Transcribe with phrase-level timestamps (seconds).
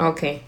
[0.00, 0.42] Okay.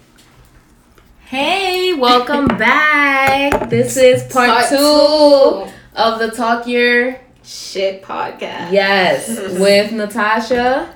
[1.26, 3.68] Hey, welcome back.
[3.68, 5.66] This is part, Part two, two.
[5.94, 8.72] of the Talk Your Shit podcast.
[8.72, 9.28] Yes
[9.58, 10.94] with Natasha.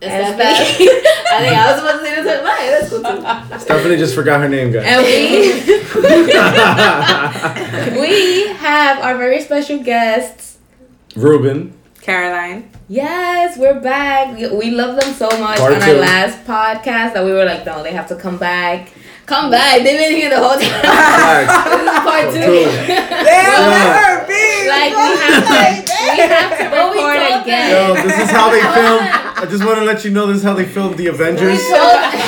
[0.00, 0.40] And?
[0.40, 0.92] I think
[1.56, 2.44] I was supposed to say this.
[2.44, 3.58] Right, that's cool too.
[3.58, 4.84] Stephanie just forgot her name, guys.
[4.86, 5.50] And we
[8.00, 10.58] we have our very special guests.
[11.16, 11.74] Ruben.
[12.00, 12.70] Caroline.
[12.88, 14.36] Yes, we're back.
[14.36, 15.90] We, we love them so much Part on two.
[15.90, 18.92] our last podcast that we were like, no, they have to come back.
[19.26, 19.50] Come mm.
[19.50, 19.82] back.
[19.82, 20.62] They've been here the whole time.
[21.68, 22.40] This is part two.
[22.40, 22.64] Two.
[22.88, 24.24] Damn,
[24.68, 27.70] Like we have to, we have to But we record told again.
[27.70, 29.00] Yo, this is how they film.
[29.38, 31.58] I just want to let you know this is how they filmed the Avengers.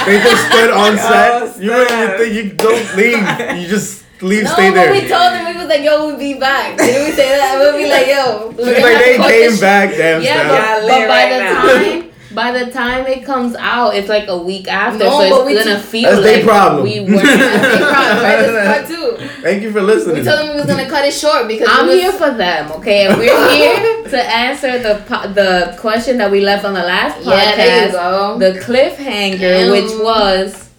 [0.07, 1.63] They just stood on Oh, set.
[1.63, 2.17] You really snap.
[2.19, 3.61] think you don't leave.
[3.63, 4.93] You just leave, No, stay but there.
[4.93, 6.77] we told them we was like, yo, we'll be back.
[6.79, 7.59] Didn't we say that?
[7.59, 8.49] We'll be like, yo.
[8.57, 11.39] we're She's like they came this back, damn Yeah, but, Yeah, but by right the
[11.39, 11.63] now.
[12.01, 15.47] time by the time it comes out, it's like a week after, No, so but
[15.47, 16.85] we it's gonna t- feel That's their like problem.
[16.85, 17.23] we weren't.
[17.27, 18.37] their problem, right?
[18.39, 19.27] This is part two.
[19.43, 20.15] Thank you for listening.
[20.15, 20.25] We listening.
[20.37, 23.07] told them we was gonna cut it short because I'm was, here for them, okay?
[23.09, 27.17] And we're here to answer the po- the question that we left on the last
[27.19, 27.27] podcast.
[27.27, 28.39] Yeah, there you go.
[28.39, 29.71] The cliffhanger, Damn.
[29.73, 30.70] which was.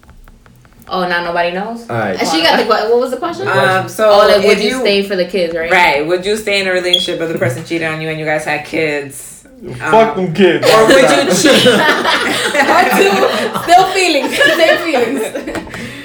[0.94, 1.88] Oh, now nobody knows.
[1.88, 2.18] All right.
[2.20, 3.48] And she got the what was the question?
[3.48, 5.70] Um, so Oh, like would if you, stay for the kids, right?
[5.70, 6.06] Right.
[6.06, 8.44] Would you stay in a relationship if the person cheated on you and you guys
[8.44, 9.42] had kids?
[9.78, 10.68] Fuck them kids.
[10.68, 11.62] Or would you cheat?
[13.00, 13.14] two.
[13.64, 14.36] Still feelings.
[14.60, 15.22] Same feelings.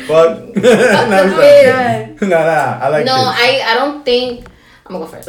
[0.07, 0.55] Fuck.
[0.55, 2.05] nah, we Yeah.
[2.15, 2.29] done.
[2.29, 2.79] nah, nah.
[2.79, 3.37] I like No, kids.
[3.43, 4.47] I, I don't think
[4.85, 5.27] I'm gonna go first.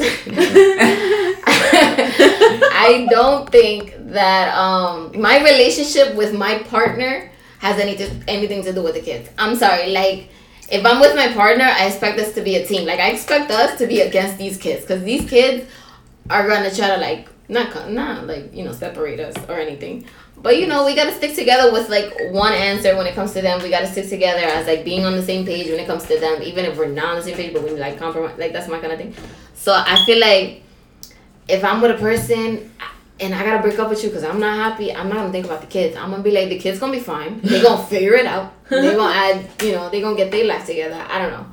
[2.81, 8.83] I don't think that um my relationship with my partner has anything anything to do
[8.83, 9.29] with the kids.
[9.39, 10.31] I'm sorry, like
[10.71, 12.87] if I'm with my partner, I expect us to be a team.
[12.87, 15.71] Like I expect us to be against these kids because these kids
[16.31, 20.05] are gonna try to like not not like you know separate us or anything.
[20.41, 23.43] But you know we gotta stick together with like one answer when it comes to
[23.43, 23.63] them.
[23.63, 26.19] We gotta stick together as like being on the same page when it comes to
[26.19, 27.53] them, even if we're not on the same page.
[27.53, 29.15] But we like compromise, like that's my kind of thing.
[29.55, 30.63] So I feel like
[31.49, 32.71] if I'm with a person
[33.21, 35.47] and I gotta break up with you because I'm not happy, I'm not gonna think
[35.47, 35.97] about the kids.
[35.97, 37.41] I'm gonna be like the kids gonna be fine.
[37.43, 38.53] They gonna figure it out.
[38.69, 41.05] They gonna add, you know, they gonna get their life together.
[41.09, 41.47] I don't know.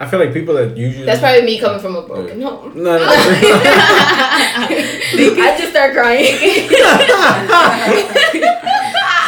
[0.00, 1.04] I feel like people that usually.
[1.06, 2.72] That's probably me coming from a broken home.
[2.74, 3.04] No, no.
[5.46, 6.26] I just start crying.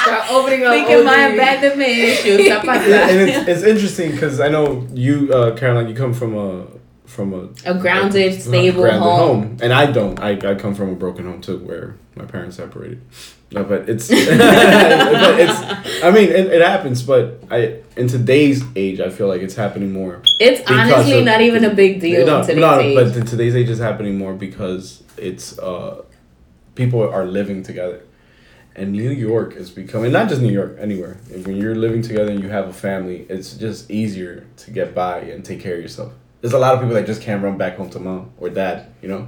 [0.03, 0.73] start opening up.
[0.75, 2.41] Thinking my abandonment issues.
[2.41, 3.11] está Yeah, pasando.
[3.11, 6.67] and it's, it's interesting because I know you, uh, Caroline, you come from a
[7.07, 9.57] from a A grounded, stable grounded home.
[9.63, 10.19] and I don't.
[10.21, 13.01] I, I come from a broken home too, where my parents separated.
[13.53, 16.03] No, but it's, but it's.
[16.03, 19.93] I mean, it, it happens, but I in today's age, I feel like it's happening
[19.93, 20.21] more.
[20.41, 22.95] It's honestly of- not even a big deal no, in today's no, age.
[22.97, 26.03] but in today's age is happening more because it's uh,
[26.75, 28.03] people are living together,
[28.75, 31.17] and New York is becoming not just New York, anywhere.
[31.45, 35.21] When you're living together and you have a family, it's just easier to get by
[35.21, 36.13] and take care of yourself.
[36.47, 38.87] There's a lot of people that just can't run back home to mom or dad,
[39.03, 39.27] you know.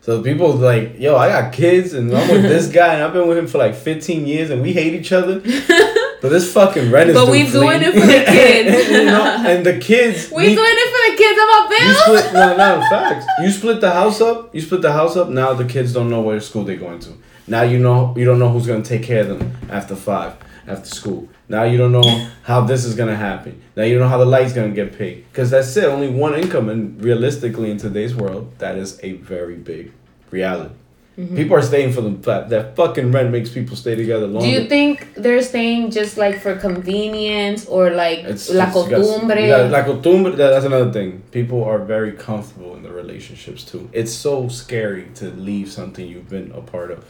[0.00, 3.26] So people like, yo, I got kids and I'm with this guy and I've been
[3.26, 5.42] with him for like 15 years and we hate each other.
[6.22, 7.86] But this fucking rent is But we doing me.
[7.86, 8.88] it for the kids.
[8.90, 10.30] you know, and the kids.
[10.30, 11.38] we need- doing it for the kids.
[11.42, 12.18] I'm a you bill.
[12.20, 13.26] split no no facts.
[13.42, 14.54] You split the house up.
[14.54, 15.30] You split the house up.
[15.30, 17.12] Now the kids don't know where school they're going to.
[17.48, 20.34] Now you know you don't know who's gonna take care of them after five
[20.68, 21.28] after school.
[21.52, 23.60] Now you don't know how this is gonna happen.
[23.76, 25.26] Now you don't know how the light's gonna get paid.
[25.34, 25.84] Cause that's it.
[25.84, 29.92] Only one income, and realistically in today's world, that is a very big
[30.30, 30.74] reality.
[31.18, 31.36] Mm-hmm.
[31.36, 34.46] People are staying for the that, that fucking rent makes people stay together longer.
[34.48, 39.46] Do you think they're staying just like for convenience or like It's la it's- costumbre?
[39.46, 40.30] gotta- la costumbre.
[40.36, 41.20] that- That's another thing.
[41.32, 43.90] People are very comfortable in the relationships too.
[43.92, 47.04] It's so scary to leave something you've been a part of.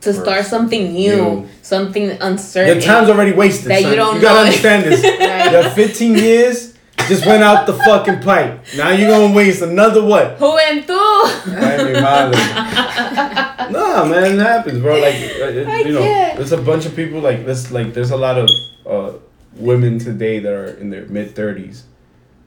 [0.00, 1.48] To start something new, New.
[1.62, 2.74] something uncertain.
[2.74, 3.70] Your time's already wasted.
[3.70, 3.90] That son.
[3.90, 5.02] you don't You gotta understand this.
[5.30, 5.52] Right.
[5.52, 6.74] Your 15 years
[7.08, 8.64] just went out the fucking pipe.
[8.76, 10.38] Now you're gonna waste another what?
[10.38, 11.56] Juventud.
[11.56, 13.70] Ay, mi madre.
[13.70, 14.94] nah, man, it happens, bro.
[15.00, 16.36] Like, uh, it- you know, can't.
[16.38, 17.70] there's a bunch of people like this.
[17.70, 18.48] Like, there's a lot of
[18.86, 19.18] uh,
[19.56, 21.82] women today that are in their mid 30s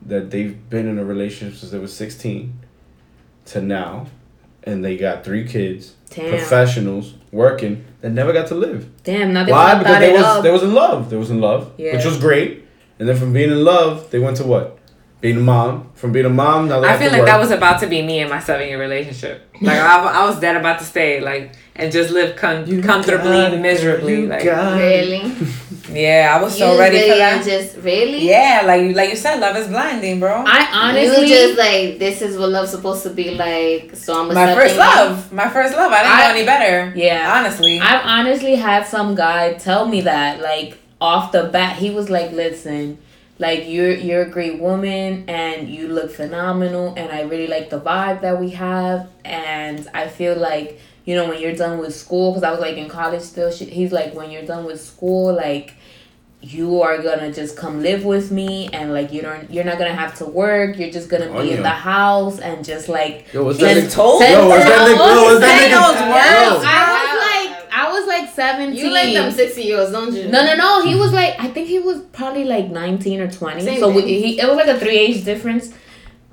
[0.06, 2.54] that they've been in a relationship since they were 16
[3.46, 4.08] to now,
[4.64, 6.30] and they got three kids, Damn.
[6.30, 8.88] professionals working that never got to live.
[9.04, 9.76] Damn, they Why?
[9.78, 10.44] Because they was up.
[10.44, 11.10] they was in love.
[11.10, 11.96] They was in love, Yeah.
[11.96, 12.64] which was great.
[13.00, 14.78] And then from being in love, they went to what?
[15.24, 15.90] Being a mom.
[15.96, 17.28] From being a mom, now they I have feel like work.
[17.32, 19.36] that was about to be me in my seven year relationship.
[19.62, 23.32] Like I, I was dead about to stay, like and just live con- You comfortably,
[23.32, 24.16] got it, miserably.
[24.24, 24.78] you Like got.
[24.78, 25.22] Really?
[25.90, 27.46] yeah, I was so You ready for really that.
[27.46, 28.28] Just really?
[28.28, 30.44] Yeah, like you like you said, love is blinding, bro.
[30.46, 33.96] I honestly, you just like this is what love's supposed to be like.
[33.96, 35.90] So I'm my first accepting love, my first love.
[35.94, 36.94] I didn't I- know any better.
[37.00, 37.34] yeah.
[37.40, 37.80] honestly.
[37.80, 42.32] I've honestly had some guy tell me that, like, off the bat, he was like,
[42.34, 42.98] "Listen,
[43.40, 47.80] like you're you're a great woman and you look phenomenal, and I really like the
[47.80, 52.32] vibe that we have, and I feel like." You know, when you're done with school,
[52.32, 53.52] because I was like in college still.
[53.52, 55.74] she- He's like, when you're done with school, like
[56.40, 59.94] you are gonna just come live with me and like you don't you're not gonna
[59.94, 63.44] have to work you're just gonna be Oh, in the house and just like Yo,
[63.44, 63.90] what's that?
[63.92, 65.16] told Yo, what's that send- nigga?
[65.16, 65.84] Yo, what's that Say nigga?
[65.84, 66.64] those words.
[66.64, 66.70] Yo.
[66.72, 70.28] I was like I was like 17 You like them sixty years, don't you?
[70.30, 73.62] no no no he was like I think he was probably like 19 or 20
[73.62, 75.74] Same so we, he it was like a three age difference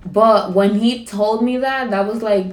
[0.06, 2.46] but when he told me that that was like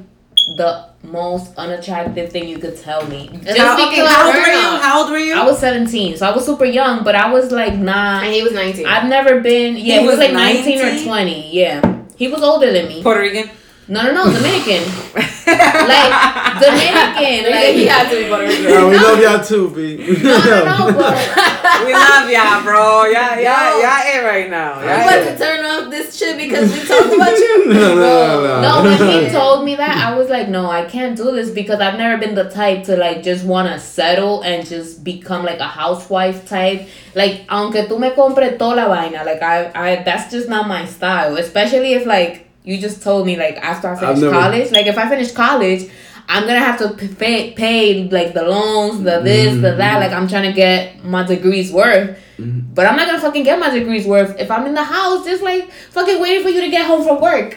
[0.58, 4.48] the most unattractive thing you could tell me just how, because okay, how old were
[4.48, 4.78] you?
[4.82, 5.34] How old were you?
[5.36, 8.42] I was 17 so I was super young but I was like nah And he
[8.44, 8.86] was nineteen.
[8.86, 9.76] I've never been.
[9.76, 11.02] Yeah, He he, was, was like nineteen 19?
[11.02, 11.50] or twenty.
[11.52, 13.04] Yeah, he was older than me.
[13.04, 13.50] Puerto Rican.
[13.90, 14.84] No, no, no, Dominican.
[15.16, 16.12] like
[16.60, 17.44] Dominican.
[17.48, 18.64] Like, Like he had to be Puerto Rican.
[18.70, 19.96] Yo, we love y'all too, B.
[20.24, 20.98] No, no, no.
[20.98, 23.06] But we love y'all, bro.
[23.06, 24.82] Y'all, y'all, y'all it right now.
[24.82, 25.32] You Y'all about it.
[25.32, 27.66] to turn off this shit because we talked about you?
[27.74, 29.08] no, no, no, no, no.
[29.08, 31.98] when he told me that, I was like, no, I can't do this because I've
[31.98, 35.68] never been the type to like just want to settle and just become like a
[35.68, 36.90] housewife type.
[37.16, 40.86] Like, aunque tú me compres toda la vaina, like I, I, that's just not my
[40.86, 41.38] style.
[41.38, 44.98] Especially if like you just told me like after I finish never- college, like if
[44.98, 45.84] I finish college.
[46.30, 49.78] I'm gonna have to pay, pay like the loans, the this, the Mm-hmm.
[49.78, 50.00] that.
[50.02, 53.70] Like I'm trying to get my degrees worth, but I'm not gonna fucking get my
[53.70, 56.86] degrees worth if I'm in the house just like fucking waiting for you to get
[56.86, 57.50] home from work.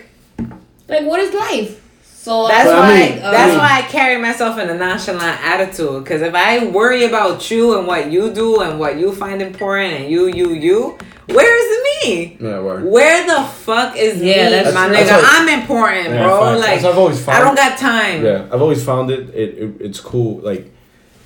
[0.87, 1.83] Like what is life?
[2.23, 2.99] So That's But I why.
[2.99, 6.05] mean- that's I mean- why I carry myself in a nonchalant attitude.
[6.05, 9.95] Because if I worry about you and what you do and what you find important
[9.95, 11.71] and you, you, you, where is
[12.05, 12.37] me?
[12.39, 12.85] Yeah, word.
[12.85, 15.07] Where the fuck is Yeah, me, that's my nigga?
[15.07, 16.41] That's what- I'm important, Yeah, bro.
[16.41, 16.61] facts.
[16.61, 17.39] Like I've always found.
[17.39, 18.23] I don't got time.
[18.25, 19.31] Yeah, I've always found it.
[19.35, 20.41] It, it it's cool.
[20.41, 20.71] Like,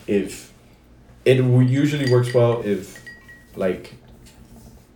[0.06, 0.52] if
[1.24, 3.02] it usually works well if,
[3.56, 3.94] like,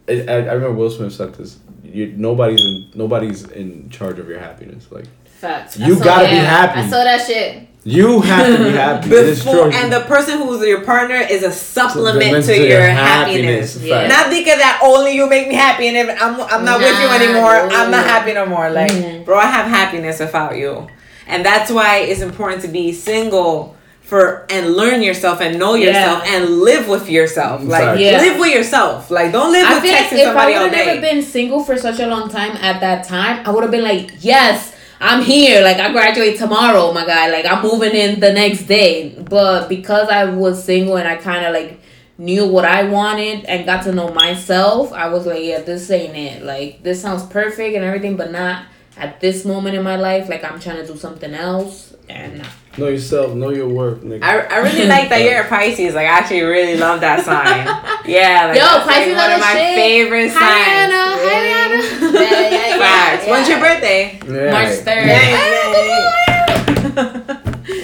[0.06, 1.58] it, I, I remember Will Smith said this.
[1.82, 4.86] You, nobody's in nobody's in charge of your happiness.
[4.90, 5.06] Like,
[5.40, 5.78] Facts.
[5.78, 6.30] You saw gotta that.
[6.30, 6.80] be happy.
[6.80, 7.68] I saw that shit.
[7.84, 9.08] you have to be happy.
[9.08, 9.72] Before, true.
[9.72, 13.76] and the person who's your partner is a supplement Supplement to, your, happiness.
[13.80, 14.08] Yeah.
[14.08, 17.06] Not thinking that only you make me happy, and if I'm I'm not with you
[17.06, 18.68] Nah, anymore, I'm not happy no more.
[18.70, 19.24] Like, Mhm.
[19.24, 20.86] bro, I have happiness without you,
[21.28, 25.86] and that's why it's important to be single for and learn yourself and know Yeah.
[25.88, 27.62] yourself and live with yourself.
[27.62, 28.18] Like, Yeah.
[28.20, 29.10] live with yourself.
[29.10, 31.62] Like, don't live I with feel like texting if I would have never been single
[31.62, 35.22] for such a long time at that time, I would have been like, yes, I'm
[35.22, 35.62] here.
[35.62, 37.30] Like I graduate tomorrow, my guy.
[37.30, 39.10] Like I'm moving in the next day.
[39.10, 41.80] But because I was single and I kind of like
[42.18, 46.16] knew what I wanted and got to know myself, I was like, yeah, this ain't
[46.16, 46.42] it.
[46.42, 48.66] Like this sounds perfect and everything, but not
[48.96, 50.28] at this moment in my life.
[50.28, 52.44] Like I'm trying to do something else, and
[52.78, 53.34] know yourself.
[53.34, 54.22] Know your worth, nigga.
[54.22, 55.94] I, I really like that you're a Pisces.
[55.94, 57.66] Like, I actually really love that sign.
[58.08, 59.74] Yeah, like, Yo, that's like Pisces one of my shit.
[59.74, 60.68] favorite Hi, signs.
[60.80, 61.04] Anna.
[61.28, 61.78] Hi, Anna.
[62.14, 63.26] Yeah, yeah, yeah, Facts.
[63.26, 63.30] yeah.
[63.32, 64.02] When's your birthday?
[64.26, 64.50] yeah.
[64.50, 65.04] March third.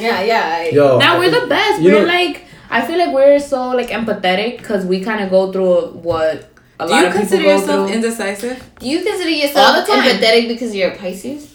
[0.01, 0.57] Yeah, yeah.
[0.61, 1.83] I- Yo, now we're the best.
[1.83, 5.53] We're know- like, I feel like we're so like empathetic because we kind of go
[5.53, 6.51] through what
[6.81, 8.63] a Do lot you of people consider yourself indecisive?
[8.79, 10.05] Do you consider All yourself the time.
[10.05, 11.54] empathetic because you're a Pisces?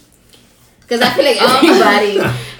[0.90, 2.18] Because I feel like everybody.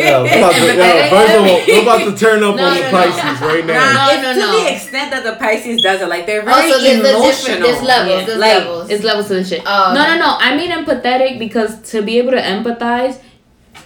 [0.00, 2.74] Yo, we're about to, yo, first of all, we're about to turn up No, on
[2.74, 2.90] the no, no.
[2.90, 3.92] Pisces right now.
[3.92, 4.64] No, no, no, to no.
[4.64, 6.08] the extent that the Pisces does it.
[6.08, 7.56] Like they're oh, very also, there's, there's emotional.
[7.56, 8.26] different, there's levels.
[8.26, 8.90] There's Like, levels.
[8.90, 9.62] It's levels to the shit.
[9.66, 10.10] Oh, no, okay.
[10.10, 10.36] no, no.
[10.38, 13.20] I mean empathetic because to be able to empathize,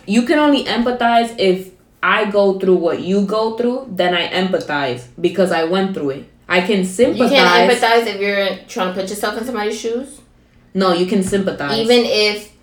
[0.06, 3.88] you can only empathize if I go through what you go through.
[3.90, 6.30] Then I empathize because I went through it.
[6.48, 7.30] I can sympathize.
[7.30, 7.80] you sympathize.
[7.80, 10.20] can't empathize if you're trying to put yourself in somebody's shoes.
[10.74, 11.78] No, you can sympathize.
[11.78, 12.53] Even if.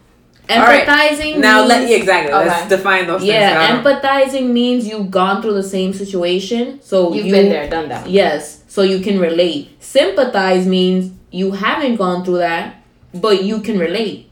[0.50, 1.38] Alright, empathizing.
[1.38, 2.34] Now, means, let yeah, exactly.
[2.34, 2.48] Okay.
[2.48, 3.86] Let's define those Yeah, things.
[3.86, 3.92] now.
[4.02, 8.10] empathizing means you've gone through the same situation, so You've you been there, done that.
[8.10, 9.82] Yes, so you can relate.
[9.82, 12.76] Sympathize means you haven't gone through that,
[13.14, 14.30] but you can relate.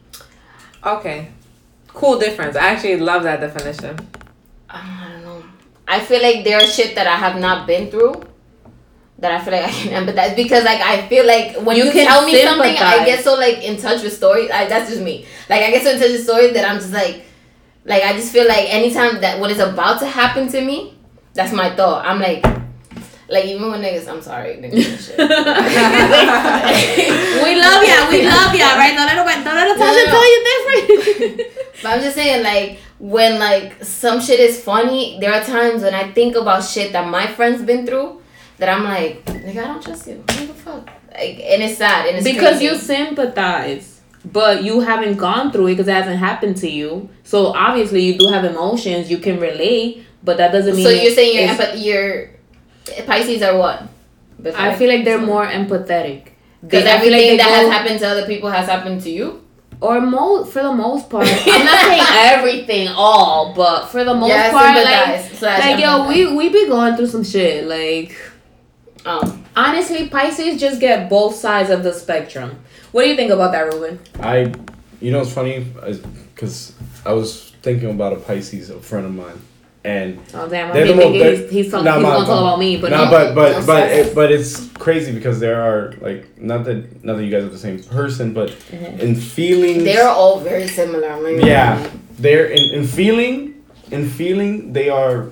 [0.86, 1.30] Okay.
[1.88, 2.56] Cool difference.
[2.56, 3.98] I actually love that definition.
[4.00, 4.08] Um,
[4.70, 5.44] I don't know.
[5.88, 8.24] I feel like there's shit that I have not been through
[9.20, 11.92] that I feel like I can empathize because like I feel like when You you,
[11.92, 14.50] tell me something, I get so like in touch with stories.
[14.52, 15.26] I, that's just me.
[15.50, 17.24] Like I get so in touch with stories that I'm just like,
[17.86, 20.98] like I just feel like anytime that what is about to happen to me,
[21.34, 22.06] that's my thought.
[22.06, 22.46] I'm like.
[23.32, 25.16] Like even when niggas, I'm sorry, niggas
[27.44, 28.96] we love ya, we love ya, right?
[28.96, 30.12] Don't let nobody, don't let Natasha No, no, no.
[30.12, 31.42] tell you different.
[31.84, 35.94] But I'm just saying, like, when like some shit is funny, there are times when
[35.94, 38.19] I think about shit that my friends been through
[38.60, 40.16] that I'm like, nigga, I don't trust you.
[40.16, 40.86] What the fuck?
[41.12, 42.66] Like, and it's sad and it's because crazy.
[42.66, 47.10] you sympathize, but you haven't gone through it because it hasn't happened to you.
[47.24, 50.84] So obviously you do have emotions, you can relate, but that doesn't mean.
[50.86, 52.30] So you're saying your empath- your
[53.06, 53.84] Pisces are what?
[54.56, 56.30] I feel like they're more empathetic.
[56.62, 59.02] because They- I feel like everything they that has happened to other people has happened
[59.04, 59.42] to you.
[59.82, 61.26] or mo for the most part.
[61.26, 62.04] I'm not saying
[62.36, 66.98] everything all, but for the most Yeah, part, like, like yo, we we be going
[66.98, 67.66] through some shit.
[67.66, 68.12] Like
[69.06, 72.60] Um, honestly, Pisces just get both sides of the spectrum.
[72.92, 74.00] What do you think about that, Ruben?
[74.20, 74.54] I,
[75.00, 75.66] you know, it's funny,
[76.36, 76.74] because
[77.06, 79.40] I was thinking about a Pisces, a friend of mine,
[79.86, 82.26] and Oh damn, They're I'm the mo- they're- he's he's, talk, Nah, he's my- gonna
[82.26, 83.12] talk about me, but no, no.
[83.12, 87.16] but but I'm but it, but it's crazy because there are like not that not
[87.16, 89.00] that you guys are the same person, but Mhm.
[89.00, 91.08] in feelings, they're all very similar.
[91.10, 91.88] I'm not even yeah,
[92.20, 93.56] they're in, in feeling,
[93.92, 95.28] in feeling they are,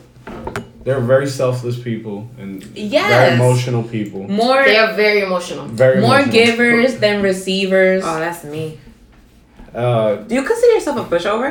[0.87, 3.09] they're very selfless people and Yes.
[3.11, 5.65] very emotional people, more they are very emotional.
[5.83, 6.45] very more emotional.
[6.45, 8.03] givers than receivers.
[8.07, 8.79] Oh, that's me.
[9.75, 11.49] Uh, Do you consider yourself a pushover?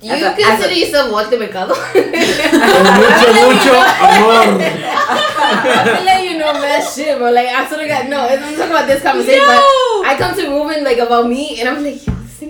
[0.00, 1.74] You As a- consider a- yourself what the mercado?
[1.74, 3.74] mucho mucho
[4.06, 4.46] amor.
[5.98, 7.30] I let you know mad shit, bro.
[7.32, 8.20] Like I sort of got no.
[8.28, 9.46] I'm talking about this conversation, Yo!
[9.48, 12.00] but I come to Ruben like about me, and I'm like,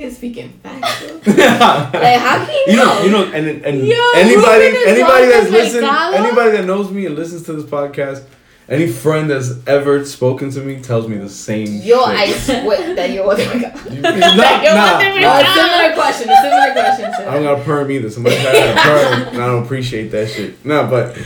[0.01, 1.03] yo, this thing is speaking facts.
[1.27, 2.85] Like how can you You know?
[2.85, 7.07] know, you know, and and Yo, anybody, anybody that's the listened, anybody that knows me
[7.07, 8.25] and listens to this podcast,
[8.69, 11.67] any friend that's ever spoken to me tells me the same.
[11.81, 12.17] Yo, shit.
[12.19, 13.91] I swear that you're what the mercado.
[13.91, 15.33] You- nah, nah, the nah.
[15.33, 16.29] Oh, a similar question.
[16.29, 17.05] It's a similar question.
[17.29, 18.11] I don't got a perm either.
[18.11, 20.63] Somebody had a perm, and I don't appreciate that shit.
[20.67, 21.17] No, but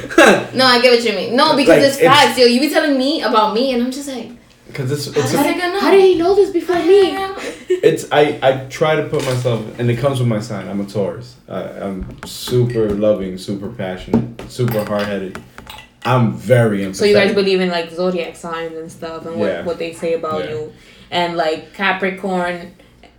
[0.54, 1.34] No, I get what you mean.
[1.34, 2.38] No, because Like, it's it's- facts.
[2.38, 4.30] Yo, you be telling me about me, and I'm just like,
[4.66, 5.80] because it's how it's did I know?
[5.80, 7.16] How did he know this before me?
[7.68, 10.68] it's I I try to put myself, and it comes with my sign.
[10.68, 11.36] I'm a Taurus.
[11.48, 15.42] I, I'm super loving, super passionate, super hard headed.
[16.04, 16.96] I'm very empathetic.
[16.96, 19.64] So you guys believe in like zodiac signs and stuff and what, Yeah.
[19.64, 20.50] what they say about Yeah.
[20.50, 20.72] you.
[21.10, 22.74] And like Capricorn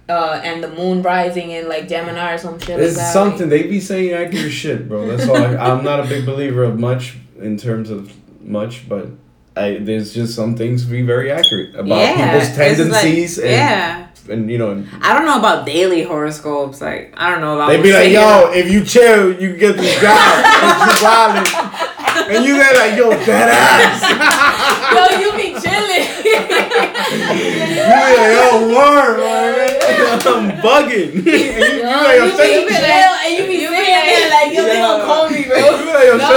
[0.10, 3.14] uh and the moon rising in like Gemini or some shit It's like that.
[3.14, 5.08] something they be saying accurate shit, bro.
[5.08, 5.38] That's all.
[5.38, 9.08] I, I'm not a big believer of much in terms of much, but
[9.56, 13.50] I there's just some things to be very accurate about people's it's like- tendencies and
[13.52, 14.08] yeah.
[14.30, 16.82] and you know and I don't know about daily horoscopes.
[16.82, 17.68] Like I don't know about.
[17.70, 20.18] they'd be like, saying- yo, if you chill, you can get this job.
[20.90, 24.02] you wildin', and you there like, yo, that ass.
[24.94, 26.06] Yo, you be chilling.
[26.24, 30.22] you be like, yo, word, man.
[30.22, 31.16] I'm bugging.
[31.18, 34.30] and you, you like, yo, you shut be your- chill, and you be sitting there
[34.30, 35.58] like, yo, they gonna call me, bro.
[35.58, 36.30] you be like, yo, No,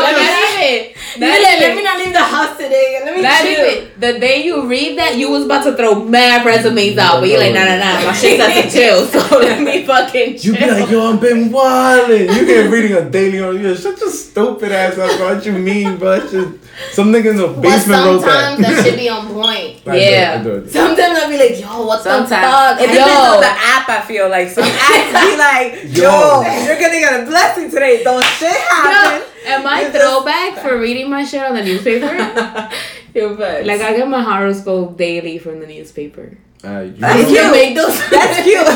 [0.66, 1.26] shut like, your- not even.
[1.26, 3.00] You be like, let me not leave the house today.
[3.04, 3.66] Let me Not chill.
[3.66, 4.00] even.
[4.00, 7.38] The day you read that, you was about to throw mad resumes out, but you're
[7.40, 10.54] like, nah, nah, nah, my shit's at the chill, so let me fucking chill.
[10.54, 12.34] You be like, yo, I've been wildin'.
[12.36, 13.74] You get reading a daily on you.
[13.76, 15.34] Shut your stupid ass up, bro.
[15.34, 16.12] What you mean, bro?
[16.14, 16.54] It's just-
[16.92, 18.74] Some nigga in the basement wrote sometimes that.
[18.76, 19.80] that should be on point.
[19.86, 20.36] I do it, Yeah.
[20.38, 20.70] I do it.
[20.70, 22.28] Sometimes I'll be like, yo, what the fuck?
[22.28, 22.92] Sometimes it Yo.
[22.96, 23.88] depends on the app.
[23.88, 26.42] I feel like some apps be like, Yo.
[26.42, 28.02] yo, you're gonna get a blessing today.
[28.04, 29.22] Don't shit happen.
[29.46, 32.12] Yo, am I throwback for reading my shit on the newspaper?
[33.14, 33.66] Yo, facts.
[33.66, 36.36] like I get my horoscope daily from the newspaper.
[36.64, 37.50] Uh, you That's know- cute.
[37.52, 38.10] make those.
[38.10, 38.66] That's cute.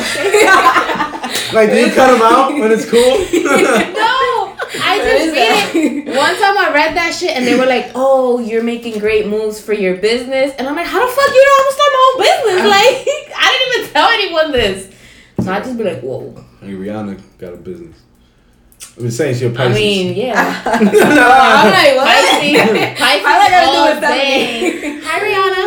[1.52, 3.00] like, do you cut them out when it's cool?
[3.02, 4.19] No,
[4.82, 6.06] I just read it.
[6.16, 9.60] One time I read that shit and they were like, "Oh, you're making great moves
[9.60, 12.02] for your business," and I'm like, "How the fuck you know I'm gonna start my
[12.06, 12.60] own business?
[12.70, 12.96] Like,
[13.37, 14.90] I didn't even tell anyone this."
[15.44, 17.96] So I just be like, "Whoa." hey, Rihanna got a business.
[18.99, 19.76] I was saying she a Pisces.
[19.76, 20.62] I mean, yeah.
[20.66, 22.30] I'm like, what?
[22.30, 25.00] Pisces, Pisces How that all gotta do with day.
[25.02, 25.64] Hi, Rihanna.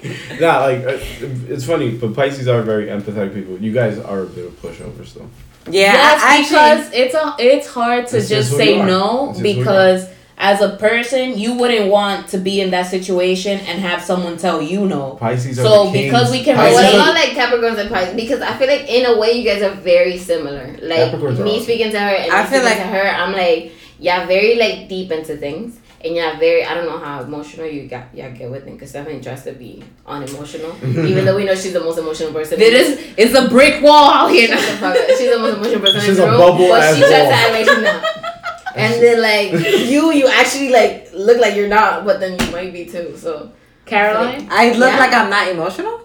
[0.00, 0.40] Pisces.
[0.40, 3.58] nah, like uh, it's funny, but Pisces are very empathetic people.
[3.58, 5.28] You guys are a bit of pushovers, though.
[5.68, 9.38] Yeah, yes, I, because it's a it's hard to It's just just say no It's
[9.38, 10.08] just who you because
[10.38, 14.60] as a person you wouldn't want to be in that situation and have someone tell
[14.60, 15.16] you no.
[15.18, 17.78] Pisces are So, the because we can But Pisces what relate- are- about like Capricorns
[17.78, 18.14] and Pisces?
[18.14, 20.76] Because I feel like in a way you guys are very similar.
[20.82, 21.62] Like me awesome.
[21.62, 24.56] speaking to her and I I feel feel like- to her, I'm like, yeah, very
[24.56, 25.78] like deep into things.
[26.06, 26.64] And yeah, very.
[26.64, 28.06] I don't know how emotional you got.
[28.14, 31.04] Yeah, get with it because Stephanie tries to be unemotional, mm-hmm.
[31.06, 32.60] even though we know she's the most emotional person.
[32.60, 34.48] It is it's a brick wall out here.
[34.56, 35.14] Shut the.
[35.18, 37.12] She's the most emotional person She's in the a room, bubble but ass she tries
[37.12, 37.30] wall.
[37.30, 38.04] to act like she's not.
[38.76, 39.52] And then like
[39.88, 43.16] you, you actually like look like you're not, but then you might be too.
[43.16, 43.50] So
[43.86, 44.48] Caroline?
[44.50, 44.98] I look Yeah.
[44.98, 46.02] like I'm not emotional.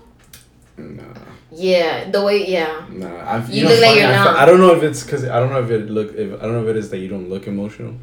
[0.78, 1.04] Nah,
[1.52, 2.86] yeah, the way yeah.
[2.90, 3.34] nah.
[3.36, 4.36] I've, You know, look like funny, you're I, not.
[4.38, 6.14] I don't know if it's because I don't know if it look.
[6.16, 7.94] If I don't know if it is that you don't look emotional.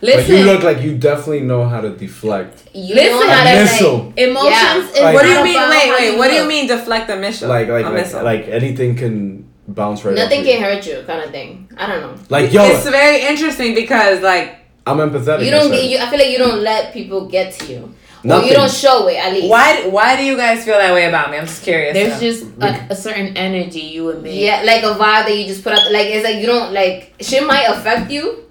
[0.00, 2.68] Listen, But you look like you definitely know how to deflect.
[2.72, 4.12] You Listen, know how to a like, missile.
[4.16, 4.78] emotions Yeah.
[4.84, 5.56] is Like- What do you mean?
[5.56, 6.18] about Wait, wait.
[6.18, 7.48] What do you mean deflect a missile?
[7.48, 8.22] Like like a like, missile.
[8.22, 10.14] like anything can bounce right.
[10.14, 10.52] nothing off you.
[10.52, 11.68] can hurt you, kind of thing.
[11.76, 12.14] I don't know.
[12.28, 15.44] Like yo, it's very interesting because like I'm empathetic.
[15.44, 15.90] You don't I get.
[15.90, 17.94] You, I feel like you don't let people get to you.
[18.24, 18.48] Or Nothing.
[18.48, 19.48] you don't show it at least.
[19.48, 21.38] why why do you guys feel that way about me?
[21.38, 21.94] I'm just curious.
[21.94, 22.68] There's though.
[22.68, 24.34] just a, a certain energy you emit.
[24.34, 25.90] Yeah, like a vibe that you just put out.
[25.92, 28.47] Like it's like you don't like shit might affect you,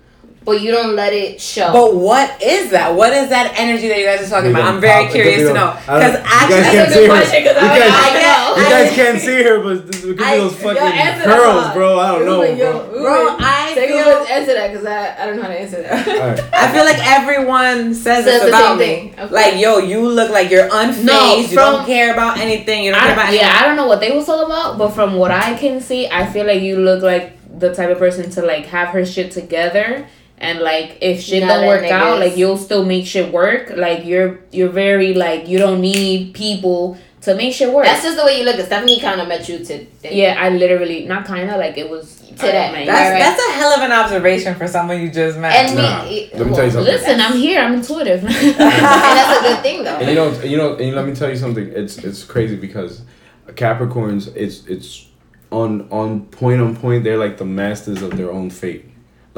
[0.48, 1.74] but you don't let it show.
[1.74, 2.96] But what is that?
[2.96, 4.64] What is that energy that you guys are talking about?
[4.74, 7.44] I'm very curious to know because actually, guys can't a good question.
[7.44, 8.64] Because I- guys, I know.
[8.64, 12.00] you guys can't see her, but this, it could be those fucking answer curls, bro.
[12.00, 12.96] I don't know, Like, yo, bro.
[12.96, 15.60] ooh, Bro, I Take feel- a answer that because I, I don't know how to
[15.60, 16.08] answer that.
[16.08, 16.40] All right.
[16.54, 18.86] I feel like everyone says, Says this about same me.
[19.12, 19.20] thing.
[19.20, 21.04] Of Like, yo, you look like you're unfazed.
[21.04, 22.86] No, you don't care about anything.
[22.86, 23.60] You don't care about I, yeah, anything.
[23.64, 26.26] I don't know what they was talking about, but from what I can see, I
[26.26, 30.08] feel like you look like the type of person to like have her shit together
[30.40, 33.72] and like if shit Not don't let work out, like you'll still make shit work.
[33.76, 37.86] Like you're you're very like you don't need people to make shit work.
[37.86, 38.58] That's just the way you look.
[38.58, 39.88] At stephanie kind of met you today.
[40.04, 42.72] yeah, I literally not kind of like it was Today.
[42.72, 43.20] man, That's, Right, right.
[43.20, 45.54] that's a hell of an observation for someone you just met.
[45.54, 46.94] And Nah, me, let me tell you something.
[46.94, 47.60] Listen, I'm here.
[47.62, 48.24] I'm intuitive.
[48.24, 49.98] and that's a good thing though.
[49.98, 51.68] And you know, you know, and let me tell you something.
[51.74, 53.02] It's it's crazy because
[53.48, 55.08] Capricorns, it's it's
[55.52, 57.04] on on point on point.
[57.04, 58.86] They're like the masters of their own fate.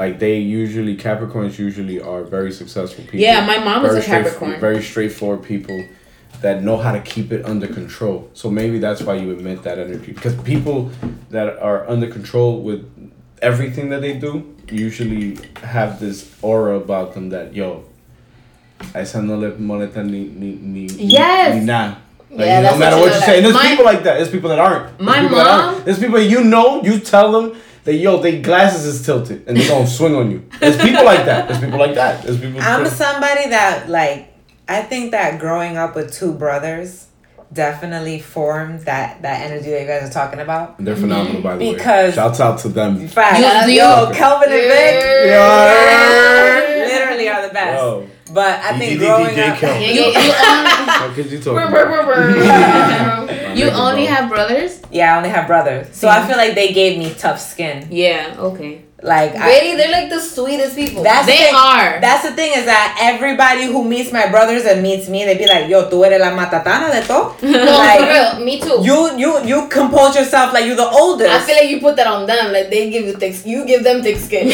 [0.01, 3.19] Like they usually Capricorns usually are very successful people.
[3.19, 4.59] yeah, my mom was very a Capricorn.
[4.67, 5.79] Very straightforward people
[6.43, 8.17] that know how to keep it under control.
[8.33, 10.77] So maybe that's why you emit that energy because people
[11.35, 12.81] that are under control with
[13.41, 14.31] everything that they do
[14.71, 15.37] usually
[15.75, 17.83] have this aura about them that yo.
[18.95, 20.85] Esa no le molesta ni ni ni
[21.17, 21.55] Yes.
[21.59, 21.97] ni nada.
[22.31, 24.15] Like, Yeah, no matter what what you say, and there's my- people like that.
[24.17, 24.85] There's people that aren't.
[24.97, 25.75] There's My people that aren't.
[25.77, 26.67] mom- There's people you know.
[26.87, 27.45] You tell them
[27.89, 30.47] that yo, they glasses is tilted, and they gonna swing on you.
[30.59, 31.47] There's people like that.
[31.47, 32.21] There's people like that.
[32.23, 32.61] There's people.
[32.61, 34.31] I'm somebody that like
[34.67, 37.07] I think that growing up with two brothers
[37.51, 40.77] definitely formed that that energy that you guys are talking about.
[40.77, 42.15] They're phenomenal, by the Because- way.
[42.15, 43.07] Shouts out to them.
[43.07, 46.85] Fact, You- yo, you- Kelvin and Vic, Yeah.
[46.87, 47.81] literally are the best.
[47.81, 49.81] Yo, But I think growing up, Kelvin.
[53.55, 54.81] You, you only, have brothers.
[54.91, 57.87] yeah, I only have brothers, so I feel like they gave me tough skin.
[57.91, 58.35] Yeah.
[58.37, 58.83] Okay.
[59.01, 61.03] Like I, Really, they're like the sweetest people.
[61.03, 61.55] That's the They thing.
[61.55, 62.01] are.
[62.01, 65.47] That's the thing is that everybody who meets my brothers and meets me, they be
[65.47, 68.45] like, "Yo, tú eres la matatana de todo." no, like, for real.
[68.45, 68.81] Me too.
[68.83, 71.31] You you you compose yourself like you're the oldest.
[71.31, 72.51] I feel like you put that on them.
[72.51, 73.45] Like they give you thick.
[73.45, 74.49] You give them thick skin.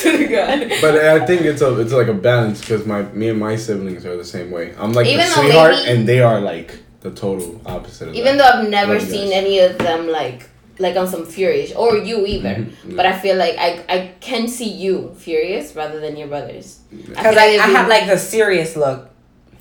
[0.00, 0.72] to the God.
[0.80, 4.06] But I think it's a it's like a balance because my me and my siblings
[4.06, 4.72] are the same way.
[4.78, 8.36] I'm like Even the sweetheart, maybe- and they are like the total opposite of Even
[8.36, 8.52] that.
[8.54, 9.38] though I've never Love seen guys.
[9.42, 12.54] any of them like like on some furious or you either.
[12.56, 12.96] Mhm.
[12.96, 16.78] But I feel like I I can see you furious rather than your brothers.
[16.90, 19.08] Because I, I have like the serious look,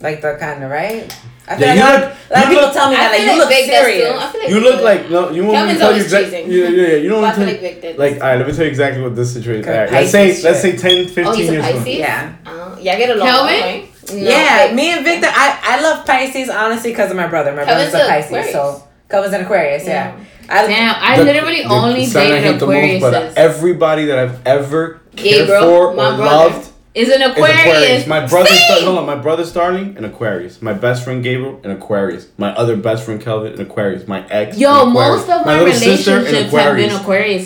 [0.02, 1.12] like the kind of right.
[1.52, 2.74] I feel Yeah, like you a lot, look- of- a lot of you people look-
[2.74, 4.32] tell me that like you look serious.
[4.32, 4.40] too.
[4.40, 5.30] Like you look like no.
[5.32, 6.44] You want me to tell you exactly?
[6.46, 6.96] Yeah, yeah, yeah.
[7.04, 7.36] You know But I what?
[7.36, 7.98] feel like Vic.
[7.98, 9.64] Like, all right, let me tell you exactly what this situation.
[9.64, 10.80] Okay, All right, let's say, Pisces let's say shit.
[10.80, 11.88] 10, 15 Oh, years from.
[11.88, 12.34] Yeah.
[12.46, 13.28] Uh, yeah, I get along.
[13.28, 13.89] Kelvin?
[14.12, 14.22] Right?
[14.24, 14.76] No, yeah, Vic.
[14.76, 17.52] me and Victor, I, I love Pisces honestly because of my brother.
[17.54, 18.52] My Kevin's brother's a a Pisces, Aquarius.
[18.54, 19.86] so Kelvin's an Aquarius.
[19.86, 20.16] Yeah,
[20.50, 24.06] I, Damn, I The- literally the only sign I dated hate the most, but everybody
[24.06, 27.60] that I've ever cared Gabriel, for or loved is an is Aquarius.
[27.60, 28.08] Aquarius.
[28.08, 30.62] My brother, Star- hold on, my brother Starling, an Aquarius.
[30.62, 32.28] My best friend Gabriel, an Aquarius.
[32.38, 34.08] My other best friend Kelvin, an Aquarius.
[34.08, 36.94] My ex, Yo, an most of my, little sister, an relationships have been Aquarius.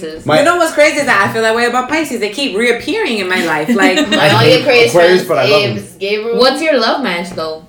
[0.02, 0.26] Aquariuses.
[0.26, 2.20] My- you know what's crazy is that I feel that way about Pisces.
[2.20, 3.70] They keep reappearing in my life.
[3.76, 5.98] Like My I only hate Aquarius, Aquarius, friends but I love him.
[6.00, 6.38] Gabriel.
[6.38, 7.66] What's your love match though?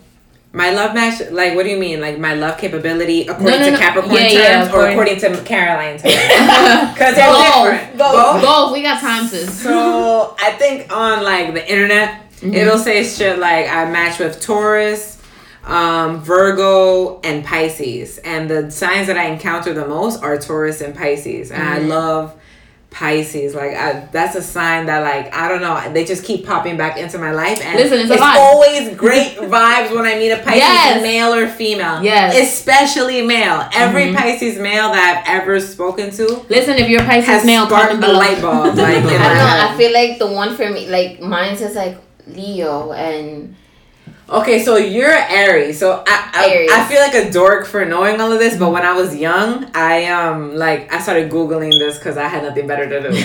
[0.55, 1.21] My love match.
[1.31, 2.01] Like what do you mean?
[2.01, 3.79] Like my love capability according No, no, to no.
[3.79, 6.15] Capricorn Yeah, terms yeah, or according- according to Caroline terms?
[6.95, 7.65] Because they're Both.
[7.73, 7.99] different.
[7.99, 8.43] Both.
[8.43, 8.73] Both.
[8.73, 9.61] We got time sis.
[9.63, 12.55] So I think on like the internet, Mm-hmm.
[12.55, 15.19] it'll say shit like I match with Taurus,
[15.65, 20.95] um, Virgo, and Pisces, and the signs that I encounter the most are Taurus and
[20.95, 21.73] Pisces, and Mm-hmm.
[21.73, 22.35] I love
[22.95, 23.55] Pisces.
[23.55, 26.97] Like I, that's a sign that like I don't know, they just keep popping back
[26.97, 30.61] into my life, and Listen, it's a always great vibes when I meet a Pisces,
[30.61, 31.03] Yes.
[31.03, 32.03] male or female.
[32.03, 32.37] Yes.
[32.57, 33.69] especially male.
[33.75, 34.17] Every Mhm.
[34.17, 38.05] Pisces male that I've ever spoken to Listen, if you're Pisces has male, sparked comment
[38.05, 38.19] a below.
[38.19, 38.77] light bulb.
[38.79, 39.69] Like I don't know.
[39.71, 43.57] I feel like the one for me, like mine says like Leo and
[44.27, 45.79] Okay, so you're Aries.
[45.79, 46.71] So I, I Aries.
[46.73, 49.71] I feel like a dork for knowing all of this, but when I was young,
[49.75, 53.09] I um like I started googling this because I had nothing better to do.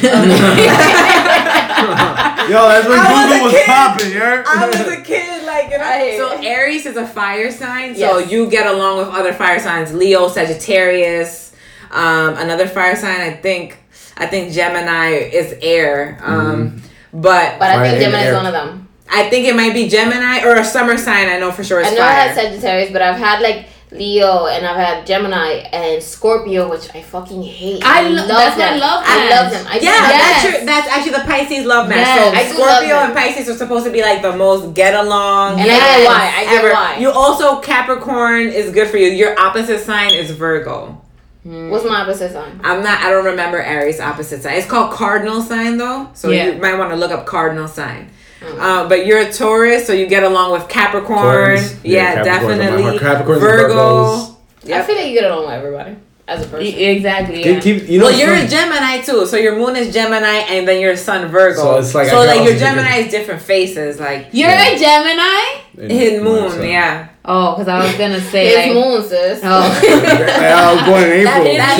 [2.49, 3.65] Yo, that's when I Google a was kid.
[3.65, 4.43] popping, yeah.
[4.45, 6.17] I was a kid, like you know.
[6.17, 8.29] So Aries is a fire sign, so Yes.
[8.31, 9.93] you get along with other fire signs.
[9.93, 11.53] Leo, Sagittarius,
[11.91, 13.21] um, another fire sign.
[13.21, 13.77] I think
[14.17, 16.17] I think Gemini is air.
[16.21, 16.81] Um,
[17.13, 18.88] but but I think Gemini is one of them.
[19.11, 21.29] I think it might be Gemini or a summer sign.
[21.29, 22.09] I know for sure it's I know fire.
[22.09, 26.93] I had Sagittarius, but I've had like Leo and I've had Gemini and Scorpio, which
[26.93, 27.81] I fucking hate.
[27.83, 28.79] I lo- that's my them.
[28.79, 29.31] love I match.
[29.31, 29.67] love them.
[29.67, 30.55] I Yeah, just- that's Yes.
[30.57, 30.65] true.
[30.67, 31.97] That's actually the Pisces love match.
[32.05, 32.19] Yes.
[32.19, 35.53] So I Scorpio and Pisces are supposed to be like the most get along.
[35.59, 36.33] And I get why.
[36.37, 36.73] I get ever.
[36.73, 36.97] why.
[36.99, 39.07] You also Capricorn is good for you.
[39.09, 41.01] Your opposite sign is Virgo.
[41.43, 41.71] Hmm.
[41.71, 42.59] What's my opposite sign?
[42.63, 42.99] I'm not.
[43.01, 44.53] I don't remember Aries opposite sign.
[44.55, 46.45] It's called cardinal sign though, so Yeah.
[46.47, 48.11] you might want to look up cardinal sign.
[48.41, 48.59] Mm.
[48.59, 51.19] Uh, but you're a Taurus, so you get along with Capricorn.
[51.19, 51.75] Taurus.
[51.83, 52.83] Yeah, Yeah, Capricorns are my definitely.
[52.83, 53.01] heart.
[53.01, 53.75] Capricorns and Virgo.
[53.75, 54.35] Virgos.
[54.73, 55.95] I feel like you get along with everybody
[56.27, 56.65] as a person.
[56.67, 57.43] E- Exactly.
[57.43, 57.59] Yeah.
[57.59, 60.67] keep, you know, well, you're some- a Gemini too, so your moon is Gemini, and
[60.67, 61.55] then your sun Virgo.
[61.61, 64.69] So it's like so like your also get- Gemini is different faces, like You're Yeah.
[64.69, 65.43] a Gemini.
[65.77, 66.51] in his my moon.
[66.51, 66.69] sign.
[66.69, 67.07] Yeah.
[67.25, 68.73] Oh, because I was gonna say His like.
[68.73, 69.39] moon, sis.
[69.43, 69.69] Oh.
[69.81, 71.43] Hey, I was born in April.
[71.57, 71.75] That-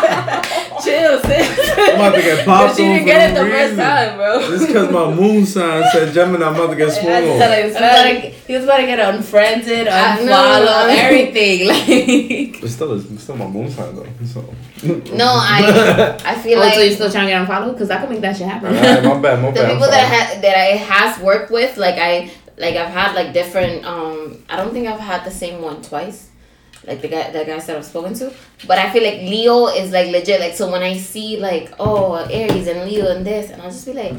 [0.00, 0.02] Chill.
[0.86, 1.78] Chill, sis.
[1.78, 3.76] I'm about to get But popped she on didn't get it no the first reason.
[3.84, 4.50] time, bro.
[4.50, 7.50] This because my moon sign said Gemini, I'm about to get I just swung said
[7.50, 7.58] on.
[7.58, 10.96] it He was, about to, he was about to get unfriended, I know, unfollow, I
[10.96, 11.68] everything.
[12.52, 14.06] Like, But still, it's still my moon sign though.
[14.32, 14.42] So.
[15.14, 17.72] No, I I feel oh, like so you still trying to get unfollowed?
[17.72, 18.74] Because I can make that shit happen.
[18.76, 19.64] Alright, my bad, my the bad.
[19.70, 20.40] I'm people that I sorry.
[20.42, 24.72] that I has worked with, like I like I've had like different um I don't
[24.72, 26.28] think I've had the same one twice.
[26.84, 28.32] Like the guy the guys that I've spoken to.
[28.66, 30.40] But I feel like Leo is like legit.
[30.40, 33.86] Like so when I see like, oh Aries and Leo and this and I'll just
[33.86, 34.14] be like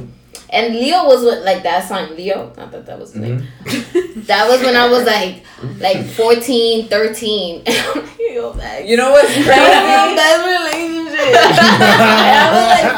[0.50, 2.54] and Leo was with like that sign Leo.
[2.56, 3.48] Not that that was his name.
[3.64, 4.22] Mm-hmm.
[4.22, 5.44] That was when I was like
[5.80, 7.64] like 14, 13.
[7.68, 10.97] And I'm like, yo, that You know what's crazy?
[11.32, 12.00] Best relationship.
[12.28, 12.92] and I was like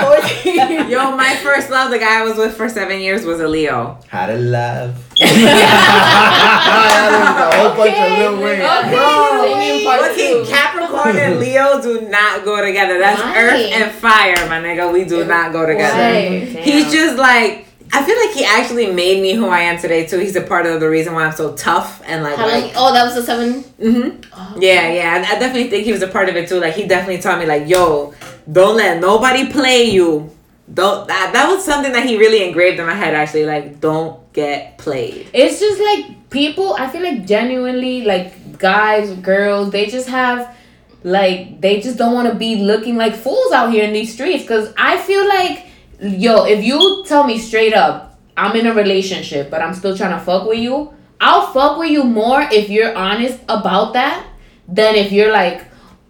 [0.80, 0.90] 14.
[0.90, 4.00] Yo, my first love, the guy I was with for seven years, was a Leo.
[4.08, 4.96] How to love.
[5.20, 8.62] that a whole bunch of Lil Wayne.
[8.62, 9.42] Okay, Bro.
[9.44, 10.28] singing part What's he?
[10.28, 10.44] two.
[10.48, 12.98] Capricorn and Leo do not go together.
[13.00, 13.38] That's Why?
[13.38, 14.92] earth and fire, my nigga.
[14.92, 15.96] We do not go together.
[15.96, 16.40] Why?
[16.62, 20.20] He's just like I feel like he actually made me who I am today too.
[20.20, 22.36] He's a part of the reason why I'm so tough and like.
[22.36, 22.62] How long?
[22.62, 23.64] like Oh, that was the seven.
[23.64, 24.56] hmm Oh.
[24.60, 25.14] Yeah, yeah.
[25.28, 26.60] I, I definitely think he was a part of it too.
[26.60, 28.14] Like he definitely taught me like, yo,
[28.52, 30.36] don't let nobody play you.
[30.72, 33.46] Don't that that was something that he really engraved in my head actually.
[33.46, 35.28] Like, don't get played.
[35.34, 36.76] It's just like people.
[36.76, 40.56] I feel like genuinely, like guys, girls, they just have
[41.04, 44.48] like they just don't want to be looking like fools out here in these streets.
[44.48, 45.66] Cause I feel like,
[46.02, 50.18] yo, if you tell me straight up, I'm in a relationship, but I'm still trying
[50.18, 50.94] to fuck with you.
[51.20, 54.26] I'll fuck with you more if you're honest about that
[54.68, 55.66] than if you're like,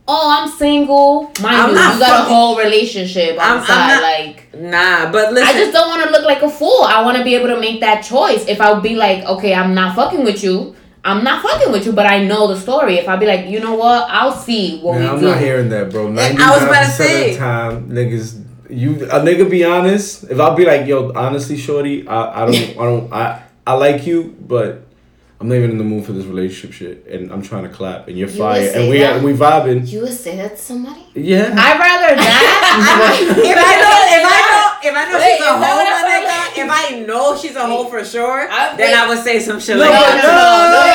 [0.08, 1.24] oh, I'm single.
[1.42, 3.88] Mind I'm you, not you got fucking- a whole relationship on I'm- the I'm side.
[3.96, 5.48] not- like, Nah, but listen.
[5.48, 6.84] I just don't want to look like a fool.
[6.84, 8.46] I want to be able to make that choice.
[8.48, 10.76] If I'll be like, okay, I'm not fucking with you.
[11.04, 12.98] I'm not fucking with you, but I know the story.
[12.98, 15.26] If I'll be like, you know what, I'll see what Man, we I'm do.
[15.28, 16.08] not hearing that, bro.
[16.08, 17.38] I was about to say.
[17.38, 20.24] time, niggas, you a nigga be honest.
[20.26, 24.06] If I'll be like, yo, honestly, shorty, I, I don't, I don't, I, I like
[24.08, 24.86] you, but
[25.40, 28.08] I'm not even in the mood for this relationship shit, and I'm trying to clap,
[28.10, 29.24] and you're You fire, and we that?
[29.24, 29.88] we vibing.
[29.90, 31.06] You would say that to somebody?
[31.16, 31.54] Yeah.
[31.56, 33.20] I'd rather that.
[33.40, 35.88] if I know, if I know, if I know Wait, she's a is that hoe,
[35.88, 38.96] my nigga, sound if I know she's a hoe for sure, I- then wait.
[39.00, 40.20] I would say some shit No, like no, that.
[40.20, 40.90] no, no, no,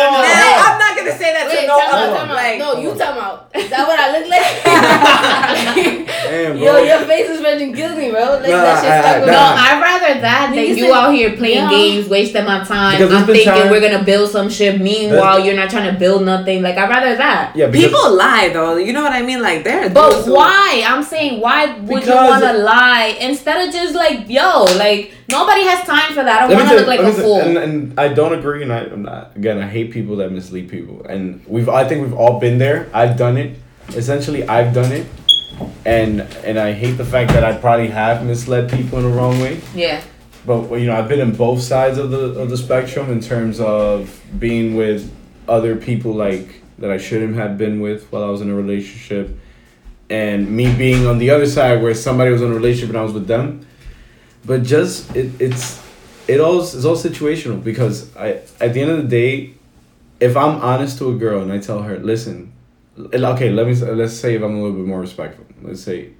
[0.00, 0.28] no, no.
[0.32, 2.16] Nah, I'm not gonna say that Wait, to no time other.
[2.16, 2.36] out.
[2.36, 3.50] Like, no, you time about?
[3.54, 4.46] Is that what I look like?
[6.30, 6.56] Damn.
[6.58, 8.20] Yo, your face is making guilty, bro.
[8.40, 9.54] Like Nah, that shit I- stuck I- with no, nah.
[9.54, 9.60] me.
[9.60, 11.70] I'd rather that than Niggas you say- out here playing Yeah.
[11.70, 12.98] games, wasting my time.
[12.98, 14.80] Because I'm thinking time- we're gonna build some shit.
[14.80, 16.62] Meanwhile, you're not trying to build nothing.
[16.62, 17.52] Like I'd rather that.
[17.56, 18.76] Yeah, because, people lie though.
[18.76, 19.42] You know what I mean?
[19.42, 20.84] Like, they're But dudes why?
[20.86, 25.62] I'm saying, why would you want to lie instead of just like, yo, like nobody
[25.64, 26.42] has time for that.
[26.42, 27.40] I don't want to look like a me fool.
[27.40, 29.32] And, and I don't agree, and I, I'm not.
[29.36, 31.68] Again, I hate people that mislead people, and we've.
[31.68, 32.88] I think we've all been there.
[32.92, 33.58] I've done it.
[33.90, 35.06] Essentially, I've done it,
[35.84, 39.40] and and I hate the fact that I probably have misled people in the wrong
[39.40, 39.60] way.
[39.74, 40.02] yeah.
[40.46, 43.60] But you know, I've been in both sides of the of the spectrum in terms
[43.60, 45.10] of being with
[45.48, 49.36] other people like that I shouldn't have been with while I was in a relationship,
[50.08, 53.02] and me being on the other side where somebody was in a relationship and I
[53.02, 53.66] was with them.
[54.46, 55.78] But just it, it's
[56.26, 59.54] it all it's all situational because I at the end of the day,
[60.20, 62.52] if I'm honest to a girl and I tell her, listen,
[62.98, 65.46] okay, let me let's say if I'm a little bit more respectful.
[65.62, 66.10] Let's say,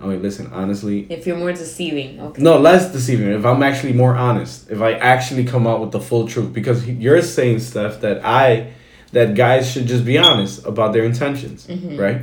[0.00, 2.42] I mean, listen, honestly, If you're more deceiving, okay.
[2.42, 3.28] no, less deceiving.
[3.28, 6.86] If I'm actually more honest, if I actually come out with the full truth, because
[6.88, 8.72] you're saying stuff that I,
[9.12, 11.98] that guys should just be honest about their intentions, Mhm.
[11.98, 12.22] right?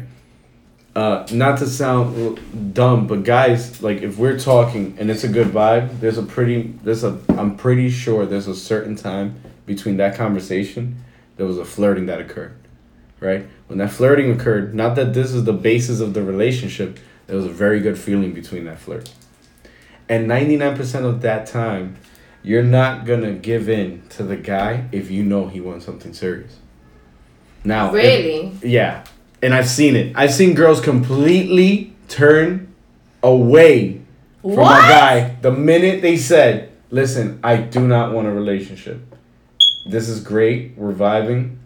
[0.95, 2.39] Uh, not to sound
[2.73, 6.73] dumb, but guys, like if we're talking and it's a good vibe, there's a pretty,
[6.83, 9.35] there's a, I'm pretty sure there's a certain time
[9.67, 10.97] between that conversation,
[11.39, 12.51] there was a flirting that occurred,
[13.21, 13.47] right?
[13.67, 17.45] When that flirting occurred, not that this is the basis of the relationship, there was
[17.45, 19.09] a very good feeling between that flirt.
[20.09, 21.95] And 99% of that time,
[22.43, 26.13] you're not going to give in to the guy if you know he wants something
[26.13, 26.57] serious.
[27.63, 28.51] Now, if- Really?
[28.61, 29.05] yeah.
[29.41, 30.11] And I've seen it.
[30.17, 32.67] I've seen girls completely turn
[33.23, 34.01] away
[34.41, 34.83] from What?
[34.83, 38.99] a guy the minute they said, "Listen, I do not want a relationship.
[39.89, 40.77] This is great.
[40.77, 41.57] We're vibing,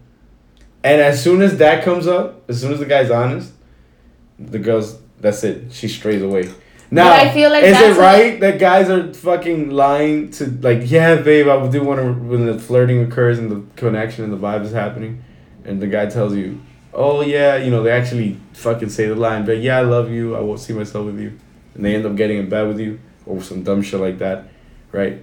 [0.84, 3.52] And as soon as that comes up, as soon as the guy's honest,
[4.40, 5.72] the girl's that's it.
[5.72, 6.52] She strays away.
[6.92, 10.82] Now, But I feel like is it right that guys are fucking lying to like,
[10.84, 14.38] yeah, babe, I do want to when the flirting occurs and the connection and the
[14.38, 15.24] vibe is happening,
[15.66, 16.62] and the guy tells you,
[16.94, 20.36] oh yeah, you know they actually fucking say the line, but yeah, I love you,
[20.36, 21.40] I won't see myself with you,
[21.74, 24.48] and they end up getting in bed with you or some dumb shit like that,
[24.92, 25.22] right?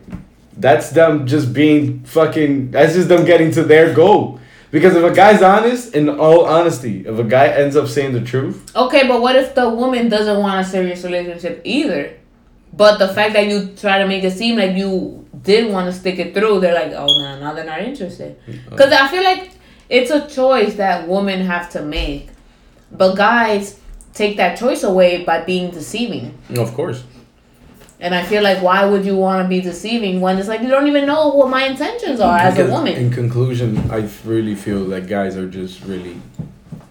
[0.56, 2.70] That's them just being fucking.
[2.72, 4.40] That's just them getting to their goal.
[4.70, 8.20] Because if a guy's honest, in all honesty, if a guy ends up saying the
[8.20, 12.16] truth, Okay, but what if the woman doesn't want a serious relationship either?
[12.72, 15.98] But the fact that you try to make it seem like you did want to
[15.98, 18.38] stick it through, they're like, oh no, now they're not interested.
[18.46, 18.70] Mm-hmm.
[18.70, 19.50] Because I feel like
[19.88, 22.28] it's a choice that women have to make,
[22.92, 23.80] but guys
[24.14, 26.38] take that choice away by being deceiving.
[26.56, 27.02] of course.
[28.00, 30.68] And I feel like why would you want to be deceiving when it's like you
[30.68, 32.94] don't even know what my intentions are as a woman?
[32.94, 36.16] In conclusion, I really feel like guys are just really,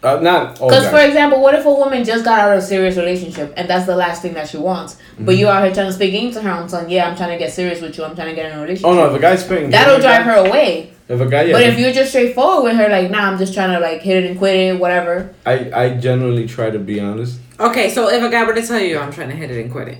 [0.03, 2.95] uh, not Because, for example, what if a woman just got out of a serious
[2.95, 4.97] relationship and that's the last thing that she wants?
[5.17, 5.39] But Mm-hmm.
[5.39, 7.37] you are here trying to speak game to her and son, yeah, I'm trying to
[7.43, 8.87] get serious with you, I'm trying to get in a relationship.
[8.87, 10.93] oh no, if a guy's paying, That'll drive her away.
[11.09, 13.55] If a guy, yeah, But if you're just straightforward with her, like, nah, I'm just
[13.55, 15.33] trying to like hit it and quit it, whatever.
[15.43, 17.39] I I generally try to be honest.
[17.59, 19.71] Okay, so if a guy were to tell you I'm trying to hit it and
[19.71, 19.97] quit it,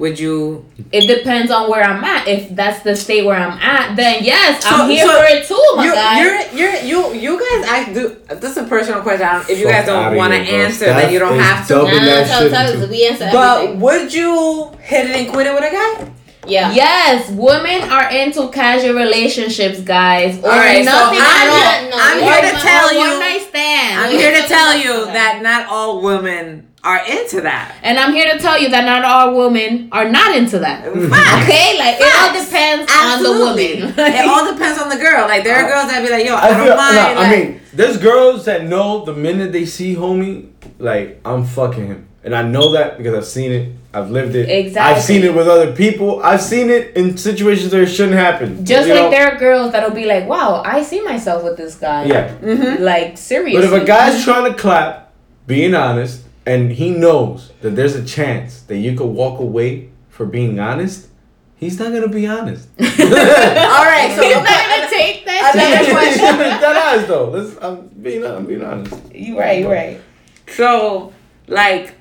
[0.00, 0.64] would you?
[0.90, 2.26] It depends on where I'm at.
[2.26, 5.46] If that's the state where I'm at, then yes, So- I'm here so for it
[5.46, 6.20] too, my you, guy.
[6.24, 8.16] you're you're you you guys I do.
[8.40, 9.28] This is a personal question.
[9.48, 10.64] If you Fuck guys don't want to here, bro.
[10.66, 11.74] answer, then you don't have to.
[11.74, 11.84] dumb.
[11.84, 12.88] Nah, Open that tell, tell us.
[12.90, 13.80] We answer But everything.
[13.80, 16.10] would you hit it and quit it with a guy?
[16.46, 16.72] Yeah.
[16.72, 20.38] Yes, women are into casual relationships, guys.
[20.42, 21.56] Or All right, so I'm at all.
[21.60, 22.98] here- No, I'm here to tell you.
[23.10, 24.00] One night stand.
[24.00, 27.76] I'm here to tell you that not all women are into that.
[27.82, 30.84] And I'm here to tell you that not all women are not into that.
[31.10, 31.44] Facts.
[31.44, 33.82] Okay, like it all depends Absolutely.
[33.82, 34.14] on the woman.
[34.14, 35.26] it all depends on the girl.
[35.28, 36.94] Like there are girls that be like, yo, I, I don't feel, mind.
[36.96, 41.44] nah, I like- mean, there's girls that know the minute they see homie, like I'm
[41.44, 44.96] fucking him, and I know that because I've seen it, I've lived it, Exactly.
[44.96, 48.64] I've seen it with other people, I've seen it in situations where it shouldn't happen.
[48.64, 49.10] Just you like know?
[49.10, 52.34] there are girls that'll be like, "Wow, I see myself with this guy." yeah.
[52.38, 52.80] Mhm.
[52.80, 53.68] Like seriously.
[53.68, 55.12] But if a guy's trying to clap,
[55.46, 60.26] being honest, and he knows that there's a chance that you could walk away for
[60.26, 61.08] being honest,
[61.56, 62.68] he's not gonna be honest.
[62.80, 65.52] all right, so he's not gonna take that.
[65.54, 65.94] Another shit.
[65.94, 66.38] question.
[66.38, 67.30] that eyes though.
[67.30, 68.94] Let's, I'm being, I'm being honest.
[69.14, 70.00] You right, you right.
[70.48, 71.12] So,
[71.46, 71.94] like,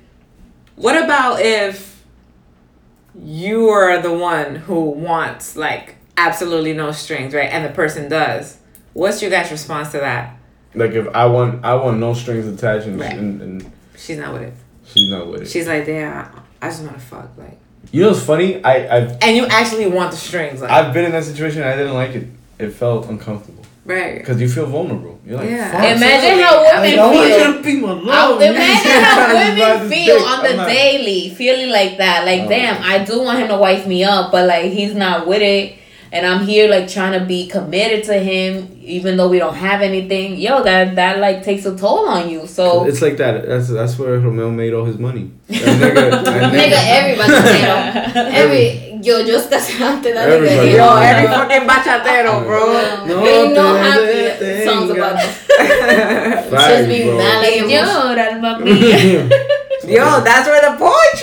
[0.75, 2.04] what about if
[3.21, 7.49] you are the one who wants like absolutely no strings, right?
[7.52, 8.58] And the person does.
[8.93, 10.38] What's your guys' response to that?
[10.75, 13.17] Like if I want, I want no strings attached, and, Right.
[13.17, 14.53] and, and She's not with it.
[14.85, 15.47] she's not with it.
[15.49, 16.29] She's like, damn,
[16.62, 17.57] I just want to fuck, like.
[17.91, 18.63] You know what's funny?
[18.63, 20.71] I, I've And you actually want the strings, like.
[20.71, 21.62] I've been in that situation.
[21.62, 22.27] and I didn't like it.
[22.59, 24.17] It felt uncomfortable right.
[24.19, 25.19] because you feel vulnerable.
[25.25, 25.71] You're like, Yeah.
[25.71, 25.81] fuck.
[25.97, 26.43] Imagine Absolutely.
[26.43, 27.53] how women I want you feel.
[27.53, 28.07] to be my love.
[28.09, 31.97] I'll- Imagine how trying to ride women feel on I'm the not- daily, feeling like
[31.97, 32.25] that.
[32.25, 32.49] Like, Oh.
[32.49, 35.75] damn, I do want him to wife me up, but like he's not with it,
[36.12, 39.82] and I'm here like trying to be committed to him, even though we don't have
[39.82, 40.38] anything.
[40.38, 42.48] Yo, that that like takes a toll on you.
[42.48, 43.48] So It's like that.
[43.48, 45.32] That's that's where Romeo made all his money.
[45.50, 47.34] Nigga, Nigga, everybody.
[48.36, 50.48] Every yo, just casante that nigga.
[50.48, 50.72] Everybody.
[50.72, 53.06] Yo, every fucking bachatero, bro.
[53.06, 55.45] No Ain't no te happy songs about this.
[56.50, 57.86] Just be mad like emotion.
[57.86, 59.30] Lloran, mami.
[59.84, 60.78] Yo, that's where the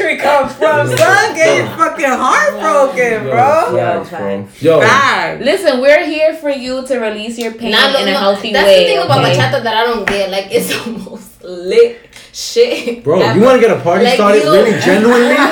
[0.06, 1.34] poetry comes from, son.
[1.34, 3.76] Get your fucking heartbroken, bro.
[3.76, 4.48] Facts, bro.
[4.60, 5.40] Yo, Bad.
[5.40, 8.52] Listen, we're here for you to release your pain Nah, no, in a no, healthy
[8.52, 8.84] That's way.
[8.84, 9.36] the thing about okay?
[9.36, 10.30] bachata that I don't get.
[10.30, 12.05] Like, it's almost most lit
[12.36, 13.02] shit.
[13.02, 15.36] bro, you want to get a party Like, started you- really genuinely?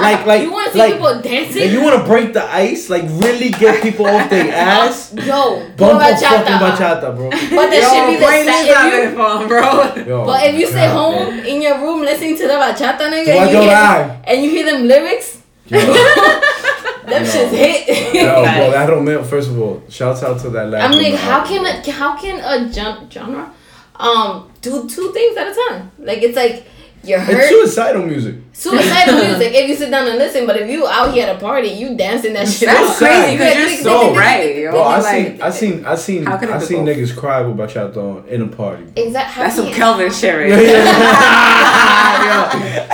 [0.00, 1.60] Like, like, you want to see like, people dancing?
[1.62, 2.88] like, you want to break the ice?
[2.88, 5.12] Like, really get people off their ass?
[5.12, 6.20] Yo, Bump bachata.
[6.40, 7.28] fucking bachata, bro.
[7.28, 10.06] But that should be the play sa- this on if you, phone, bro.
[10.06, 11.46] Yo, But if you stay God, home man.
[11.46, 14.42] in your room listening to the bachata, nigga, Tú vas a and you, hear, and
[14.42, 17.24] you hear them lyrics, them No.
[17.24, 18.14] shit's hit.
[18.14, 21.44] yo, bro, that Romeo, first of all, shouts out to that last I'm like, how
[21.44, 23.52] can a how can a gen- genre
[24.00, 25.90] um do two things at a time?
[25.98, 26.64] Like it's like
[27.02, 27.34] you're hurt.
[27.38, 28.34] It's suicidal music.
[28.52, 29.54] suicidal music.
[29.54, 31.96] If you sit down and listen, but if you out here at a party, you
[31.96, 32.68] dancing that shit.
[32.68, 32.96] That's out.
[32.98, 34.70] crazy because you're so click, click, right, click, yo.
[34.72, 36.94] Bro, I like, seen, I seen, I seen, How can it I be seen both?
[36.96, 38.84] niggas cry with bachata on in a party.
[38.96, 39.42] Exactly.
[39.44, 40.84] That's some Kelvin shit right Yeah, there.
[40.84, 40.90] yeah.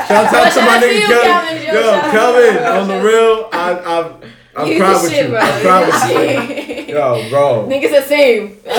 [0.09, 1.57] Yo, out to my nigga Kelvin.
[1.67, 2.11] Yo, Yo, shout out.
[2.13, 3.97] Kelvin, on the real, I, I,
[4.63, 5.37] I'm proud the with you.
[5.37, 6.66] I'm proud You with you.
[6.97, 7.67] Yo, bro.
[7.69, 8.57] Niggas the same.
[8.65, 8.75] Same.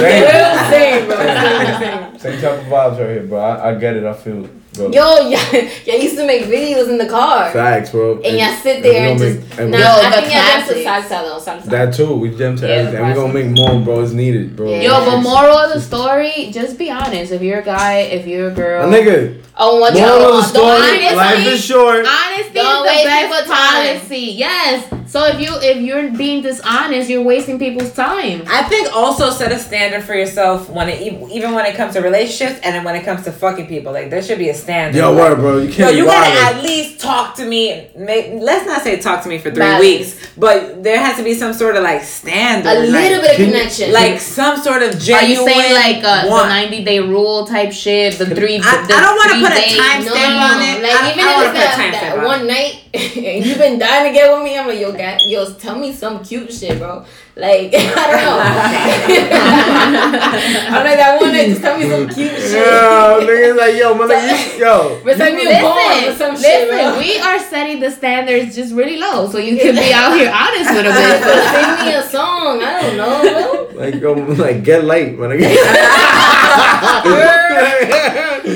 [0.71, 1.17] Same, bro.
[1.17, 2.19] Same, same.
[2.19, 3.39] Same type of vibes right here, bro.
[3.39, 4.06] I, I get it.
[4.06, 4.92] I feel it, bro.
[4.92, 7.52] Yo, yeah, y'all used to make videos in the car.
[7.52, 8.22] Facts, bro.
[8.22, 9.40] And y'all sit there and we just.
[9.40, 11.13] gonna make- and Nah, Yo, I the think y'all dance to classics.
[11.13, 11.70] salsa though.
[11.70, 12.13] That too.
[12.16, 13.02] We jump to Yeah, everything.
[13.08, 14.02] We're gonna make more, bro.
[14.02, 14.70] It's needed, bro.
[14.72, 14.82] Yeah.
[14.82, 17.32] Yo, but moral of the story, just be honest.
[17.32, 19.42] If you're a guy, if you're a girl, A nigga.
[19.60, 20.98] Oh, what Moral y'all of the don't story.
[21.08, 22.06] honestly- Life is short.
[22.08, 23.98] Honesty Don't is waste the best people's time.
[23.98, 24.20] policy.
[24.38, 24.94] Yes.
[25.08, 28.44] So if you if you're being dishonest, you're wasting people's time.
[28.48, 32.02] I think also set a standard for yourself when it even when it comes to
[32.02, 33.94] relationships and then when it comes to fucking people.
[33.94, 34.97] Like there should be a standard.
[34.99, 35.58] Yo, like, word, bro.
[35.60, 37.88] You can't you be gotta at least talk to me.
[37.95, 39.82] May, let's not say talk to me for three Balance.
[39.82, 43.32] weeks, but there has to be some sort of like standard, A like, little bit
[43.32, 43.93] of Can you- connection.
[43.93, 48.17] like some sort of Are you saying like uh, the 90 day rule type shit?
[48.17, 48.58] The three.
[48.58, 50.84] I- the I don't wanna put a days- time no, stamp no, on it.
[50.84, 52.27] Like I- even I wanna if put a it's time that, stamp that on it.
[52.27, 55.45] one night and you've been dying to get with me, I'm like, yo, ga- yo,
[55.54, 57.06] tell me some cute shit, bro.
[57.36, 58.39] Like I don't know.
[60.73, 62.52] I'm like that one night, just tell me some cute shit.
[62.65, 65.00] Yo, niggas like, yo, my nigga, you- yo.
[65.04, 67.00] Recite me a poem or some Listen, shit, listen, bro.
[67.00, 70.71] we are setting the standards just really low, so you can be out here honest
[70.71, 71.23] with a bit.
[71.54, 72.63] Sing me a song.
[72.63, 73.67] I don't know, bro.
[73.80, 75.56] Like, yo, like, get light, my nigga.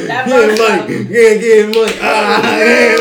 [0.07, 0.81] That Get fucks money.
[0.81, 0.87] up.
[1.09, 1.93] Yeah, get money.
[2.01, 2.95] Ah, yeah.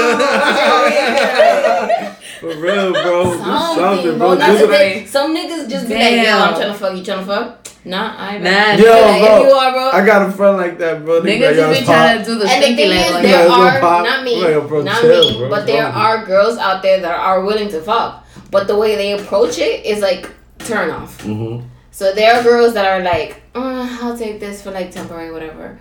[2.40, 3.24] For real, bro.
[3.24, 4.29] Do Something, something, bro.
[4.29, 4.35] bro.
[4.37, 6.96] That's Do the the- Some niggas just be like, yo, I'm trying to fuck.
[6.96, 7.68] You trying to fuck?
[7.85, 8.44] Nah, I ain't.
[8.44, 9.46] Nah, Like, Yo, if bro.
[9.48, 9.90] you are, bro.
[9.90, 11.20] I got a friend like that, bro.
[11.20, 12.26] Nigga, Niggas like, just be it's trying pop.
[12.26, 14.05] to do the and the thing is, like, there are pop.
[14.05, 15.48] not me, Like, yo, bro, not chill, me, bro.
[15.50, 18.24] but there It's are girls out there that are willing to fuck.
[18.50, 21.22] But the way they approach it is like turn off.
[21.22, 21.62] Mhm.
[21.90, 25.79] So there are girls that are like, uh, I'll take this for like temporary, whatever.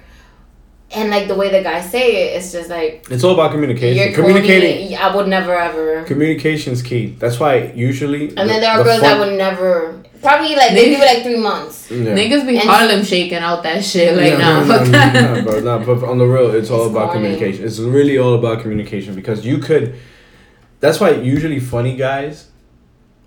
[0.92, 4.04] And like the way the guys say it, it's just like It's all about communication.
[4.04, 4.88] you're Communicating.
[4.90, 4.96] corny.
[4.96, 6.04] I would never ever.
[6.06, 7.16] Communication's key.
[7.20, 8.30] That's why usually.
[8.30, 10.02] And then there are the girls that fun- would never.
[10.22, 11.90] Probably like they give it like three months.
[11.92, 12.16] Yeah.
[12.16, 15.14] Niggas be And- Harlem shaking out that shit like Yeah, nah, no, fuck no, that.
[15.14, 17.30] no, bro, no, but on the real, it's all It's about corny.
[17.36, 17.66] communication.
[17.66, 19.96] It's really all about communication because you could.
[20.82, 22.48] That's why usually funny guys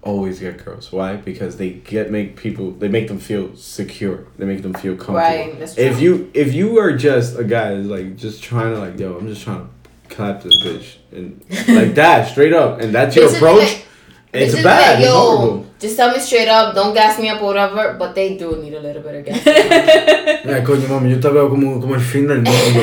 [0.03, 0.93] always get girls.
[0.93, 1.17] Why?
[1.17, 4.27] Because they get make people they make them feel secure.
[4.39, 5.17] They make them feel comfortable.
[5.19, 5.79] Right.
[5.79, 9.17] If you if you are just a guy that's like just trying to like yo,
[9.17, 11.41] I'm just trying to clap this bitch and
[11.77, 13.61] like that straight up, and that's your approach.
[13.61, 13.87] like-
[14.35, 14.95] it's bad.
[14.99, 15.67] like, it's horrible.
[15.83, 17.97] Just tell me straight up, don't gas me up or whatever.
[17.99, 19.47] But they do need a little bit of gas.
[20.47, 22.81] Ay, coño, mami, yo te veo como, como el fin del mundo.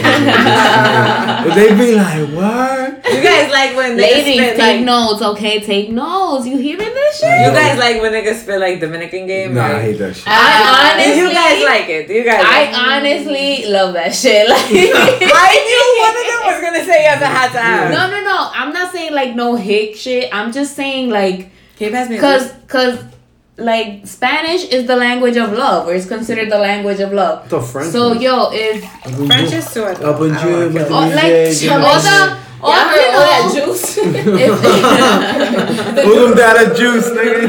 [1.56, 3.06] They be like, what?
[3.08, 4.86] You guys like when niggas Ladies, spit take like.
[4.86, 5.60] notes, okay?
[5.62, 6.46] Take notes.
[6.46, 7.30] You hearing this shit?
[7.46, 9.54] You guys like when niggas spit like Dominican game?
[9.54, 10.26] Nah, I hate that shit.
[10.28, 12.08] I honestly, you guys like it?
[12.08, 12.44] Do you guys?
[12.44, 12.76] like it?
[12.76, 14.48] I honestly love that shit.
[14.50, 17.22] Like, I knew one of them was gonna say yes.
[17.22, 17.92] I had to ask.
[17.94, 18.52] No, no, no.
[18.54, 20.30] I'm not saying like no hick shit.
[20.34, 21.50] I'm just saying like,
[21.80, 22.18] Can you pass me?
[22.20, 23.02] cause, cause,
[23.56, 27.48] like Spanish is the language of love, or it's considered the language of love.
[27.48, 27.94] The French.
[27.94, 28.84] So yo, if
[29.28, 29.84] French is too.
[29.84, 32.38] I Up don't in wanna June, kill with oh, the like music, all and the
[32.62, 33.54] all Y'all you heard all that oh.
[33.66, 33.98] juice?
[34.02, 34.62] if,
[36.04, 37.48] Put them down that juice, nigga.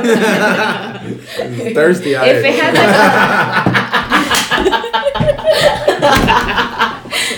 [1.74, 2.74] Thirsty out if it has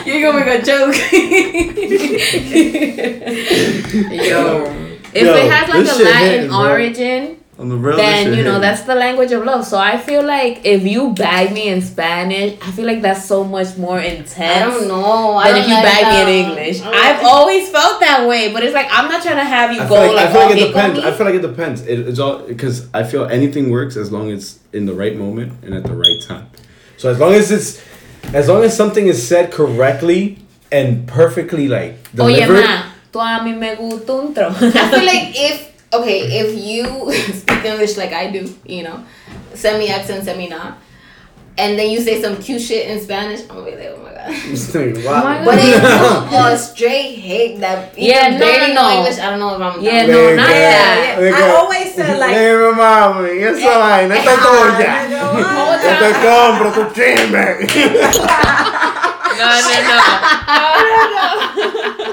[0.05, 0.95] like a, you're gonna make a joke.
[4.29, 4.92] Yo.
[5.15, 6.71] If Yo, it has like a Latin hitting, bro.
[6.71, 8.61] origin, On the real, then you know hitting.
[8.63, 9.67] that's the language of love.
[9.67, 13.45] So I feel like if you bag me in Spanish, I feel like that's so
[13.45, 14.41] much more intense.
[14.41, 15.35] I don't know.
[15.37, 16.27] I Than don't if you like bag that.
[16.27, 16.81] me in English.
[16.81, 19.45] I don't I've like- always felt that way, but it's like I'm not trying to
[19.45, 20.99] have you I go like, like, I feel like it on depends.
[20.99, 21.09] Oh, me.
[21.09, 21.87] I feel like it depends.
[21.87, 25.17] It, it's all because I feel anything works as long as it's in the right
[25.17, 26.49] moment and at the right time.
[26.97, 27.83] So as long as it's,
[28.33, 30.39] as long as something is said correctly
[30.71, 32.65] and perfectly like Oye, delivered.
[32.65, 34.49] ma, tú a mí me gusta un tro.
[34.49, 39.05] I feel like if okay, if you speak English like I do, you know,
[39.55, 40.79] semi accent, semi not,
[41.59, 44.11] and then you say some cute shit in Spanish, I'm gonna be like, oh my
[44.11, 44.13] god.
[44.53, 45.45] It's like, Oh my wow.
[45.45, 45.83] But if
[46.33, 48.97] you a straight hate that even Yeah, no, barely no, no.
[48.99, 50.15] English, I don't know if I'm Yeah, down.
[50.15, 51.19] no, not Yeah, that.
[51.21, 52.31] Yeah, I always said like.
[52.33, 54.91] Dime, mami, esa vaina, esta tuya.
[54.95, 57.45] Ah, Yo te compro tu chisme.
[59.33, 59.99] No, no, no.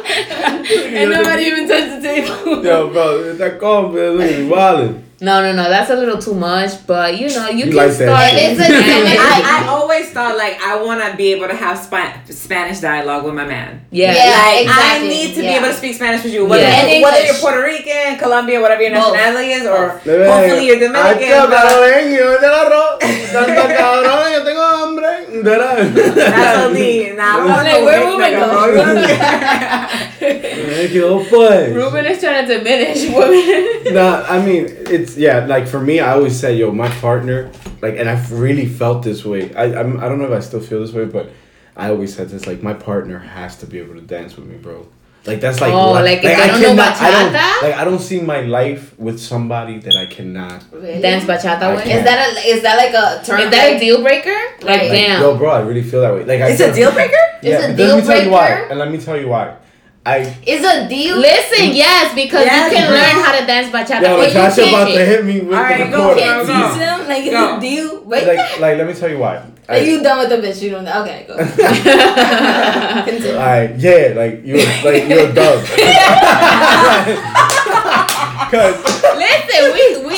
[0.09, 2.63] And nobody even touched the table.
[2.63, 5.08] Yo, bro, esta compra, look, igual.
[5.21, 5.67] No, no, no.
[5.69, 6.85] That's a little too much.
[6.87, 8.29] But you know, you, You can like start.
[8.31, 8.57] shit.
[8.57, 8.71] It's a-
[9.19, 13.25] I, I always thought like I want to be able to have Spa- Spanish dialogue
[13.25, 13.81] with my man.
[13.91, 14.13] yeah.
[14.13, 14.31] Yeah.
[14.39, 15.51] Like exactly, I need to yeah.
[15.51, 16.85] be able to speak Spanish with you, whether, Yeah.
[16.87, 21.27] And whether you're Puerto Rican, Colombia, whatever your nationality is, or hopefully you're Dominican.
[21.27, 22.99] Ay, but- cabrón, yo te agarro.
[23.33, 25.09] Tanto cabrón, yo tengo hambre.
[25.43, 27.13] That's only.
[27.13, 28.47] Nah, I'm I'm like, where Ruben go?
[30.19, 31.73] Quedó pues.
[31.73, 33.93] Ruben is trying to diminish women.
[33.93, 35.45] nah, I mean, it's yeah.
[35.45, 37.51] Like for me, I always say, yo, my partner,
[37.81, 39.53] like, and I've really felt this way.
[39.55, 41.29] I I'm, I don't know if I still feel this way, but
[41.75, 42.45] I always said this.
[42.47, 44.87] Like, my partner has to be able to dance with me, bro.
[45.25, 47.61] Like that's like Oh, what- like, if they don't know I don't bachata?
[47.61, 50.63] like I don't see my life with somebody that I cannot.
[50.71, 51.01] Really?
[51.01, 53.41] Dance bachata I Is that a is that like a turn?
[53.41, 54.29] Is that a deal breaker?
[54.61, 55.21] Like, Like, Like, damn.
[55.21, 56.23] yo, bro, I really feel that way.
[56.23, 57.13] Like, It's a deal breaker?
[57.43, 59.27] Yeah, It's a but deal let me tell you why, and let me tell you
[59.27, 59.55] why.
[60.09, 61.17] I Is a deal?
[61.17, 61.75] Listen, mm.
[61.75, 62.97] yes, because Yes, you can bro.
[62.97, 64.01] learn how to dance bachata.
[64.01, 64.97] yo, but you Natasha about can't.
[64.99, 66.19] to hit me with Alright, the go, quarter.
[66.19, 66.53] go, Can't go.
[66.53, 67.57] teach them like it's Go.
[67.57, 68.01] a deal.
[68.05, 69.41] Wait, Like, like, let me tell you why.
[69.69, 70.61] are you done with the bitch?
[70.63, 70.87] You don't.
[70.87, 71.35] Okay, go.
[73.05, 73.35] Continue.
[73.37, 75.61] Like, yeah, like you, like you're a dog.
[78.49, 78.81] Cause
[79.13, 80.17] Listen, we we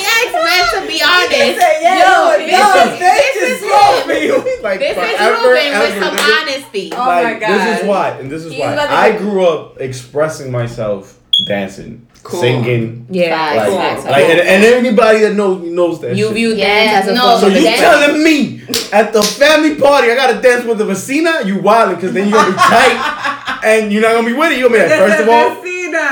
[1.00, 2.02] asked men to be honest.
[2.02, 4.02] Yo, this yo, is- this this is is wrong.
[4.02, 6.42] for like This is forever, Ruben with ever, some nigga.
[6.42, 6.92] honesty.
[6.94, 10.52] Oh like my this is why, and this is He's why I grew up expressing
[10.52, 11.18] myself,
[11.48, 12.40] dancing, Cool.
[12.42, 13.08] singing.
[13.10, 13.54] Yeah.
[13.56, 13.78] Like, Cool.
[13.78, 16.16] facts, like and, and anybody that knows knows that.
[16.16, 16.34] You shit.
[16.36, 16.66] view Yeah,
[17.02, 18.62] dance as a no, So you dance- telling me
[18.92, 21.46] at the family party I gotta dance with the vecina?
[21.46, 24.58] You wildin' because then you're gonna be tight and you're not gonna be with it.
[24.60, 25.56] You gonna be like, first of all,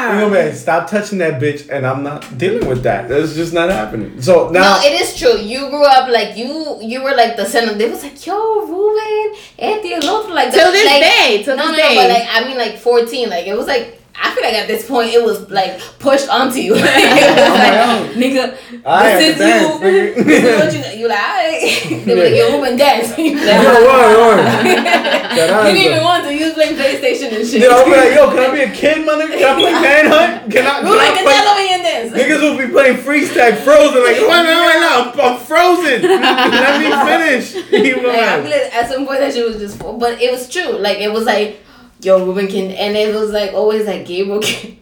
[0.07, 3.09] you gonna be like, stop touching that bitch, and I'm not dealing with that.
[3.09, 4.21] That's just not happening.
[4.21, 5.37] So now, no, it is true.
[5.37, 6.77] You grew up like you.
[6.81, 7.73] You were like the center.
[7.73, 8.35] They was like, yo,
[8.65, 11.95] Ruben, este, el like Till this like, day, till no, this no, day.
[11.95, 13.29] no, but like I mean, like fourteen.
[13.29, 16.59] Like it was like I feel like at this point it was like pushed onto
[16.59, 16.75] you.
[16.89, 20.23] Like, nigga, I this is you.
[20.23, 20.99] this is what you.
[20.99, 22.05] You like, alright.
[22.05, 23.17] They were like, yo, Ruben, dance.
[23.17, 24.39] You like, Yo, word, word.
[24.65, 26.33] you didn't even want to.
[26.33, 27.61] You was playing PlayStation and shit.
[27.61, 29.27] Yo, I'll be like, yo, can I be a kid, nigga?
[29.37, 30.51] Can I play Manhunt?
[30.51, 31.67] Can I, can Ruben, I que play?
[31.69, 32.11] bien dance?
[32.13, 36.01] Niggas will be playing freeze tag frozen like, wait, wait, wait, no, I'm, I'm frozen.
[36.03, 37.55] Let me finish.
[37.71, 40.21] You know Like, I feel like at some point that shit was just, full, but
[40.21, 40.77] it was true.
[40.77, 41.61] Like it was like,
[42.01, 44.77] yo, Ruben can, and it was like always like Gabriel can.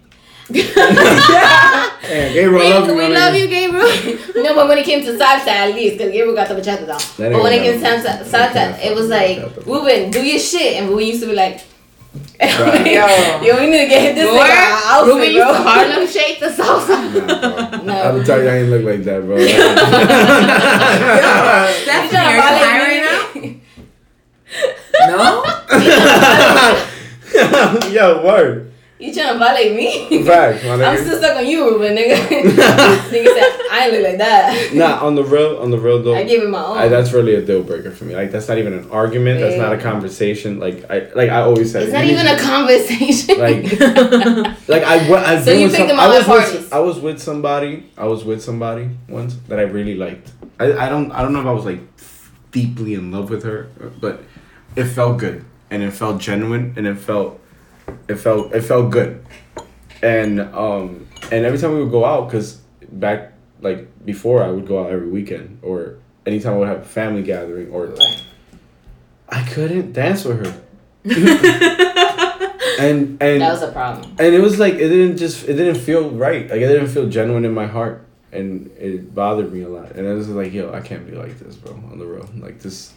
[0.50, 0.66] Damn,
[2.34, 3.90] Gabriel, I love you, we my love you, Gabriel.
[4.44, 7.02] no, but when it came to salsa, at least, because Gabriel got the bachata down.
[7.18, 10.22] But when it came to got salsa, salsa, it was like, got no- Ruben, do
[10.26, 11.62] your shit, and we used to be like.
[12.40, 12.88] Right.
[13.44, 13.44] Yo.
[13.44, 15.54] Yo, we need to get this Boy, nigga out, Ruben outfit, used bro.
[15.54, 16.98] to Harlem shake the salsa.
[17.14, 17.82] Nah.
[17.84, 17.94] No.
[17.94, 19.38] I will tell you, I ain't look like that, bro.
[21.84, 23.18] Stephanie, You are you tryna high right now?
[25.18, 25.24] No?
[27.92, 28.74] Yo, word.
[29.00, 30.24] You trying to violate me?
[30.24, 32.16] Facts, my I'm still stuck on you, Ruben, nigga.
[32.18, 34.74] nigga said, I ain't look like that.
[34.74, 36.16] Nah, on the real, on the real though.
[36.16, 36.78] I gave him my own.
[36.80, 38.16] I, that's really a deal breaker for me.
[38.16, 39.40] Like that's not even an argument.
[39.40, 40.60] That's not a conversation.
[40.60, 41.84] Like I like I always said.
[41.84, 43.38] it's not even a conversation.
[43.38, 43.66] Like
[44.68, 46.74] like I wa- I've So you picked some, them I was with?
[46.74, 50.32] I was with somebody I was with somebody once that I really liked.
[50.60, 51.82] I, I don't I don't know if I was like
[52.50, 53.68] deeply in love with her,
[54.02, 54.24] but
[54.76, 57.40] it felt good and it felt genuine and it felt
[58.08, 59.26] it felt it felt good.
[60.02, 62.62] And um and every time we would go out cuz
[62.92, 65.96] back like before I would go out every weekend or
[66.26, 68.18] anytime I would have a family gathering or like,
[69.30, 70.62] I couldn't dance with her.
[72.80, 74.16] and and that was a problem.
[74.20, 77.08] and it was like it didn't just it didn't feel right like it didn't feel
[77.10, 80.72] genuine in my heart and it bothered me a lot and i was like yo
[80.74, 82.94] i can't be like this bro on the road like this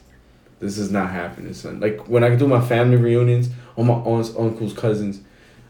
[0.60, 4.30] this is not happening son like when i do my family reunions all my aunts
[4.38, 5.20] uncles cousins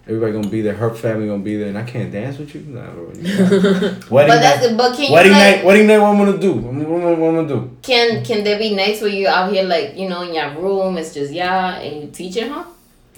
[0.06, 2.60] everybody gonna be there her family gonna be there and i can't dance with you
[2.62, 3.04] nah, bro.
[3.14, 6.38] wedding But night that's but can you wedding like, night wedding night what i'm gonna
[6.38, 9.00] do what, am- what, am I- what i'm gonna do can can there be nights
[9.00, 12.10] where you out here like you know in your room it's just yeah and you
[12.10, 12.64] teaching huh?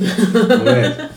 [0.00, 1.10] Oh, man.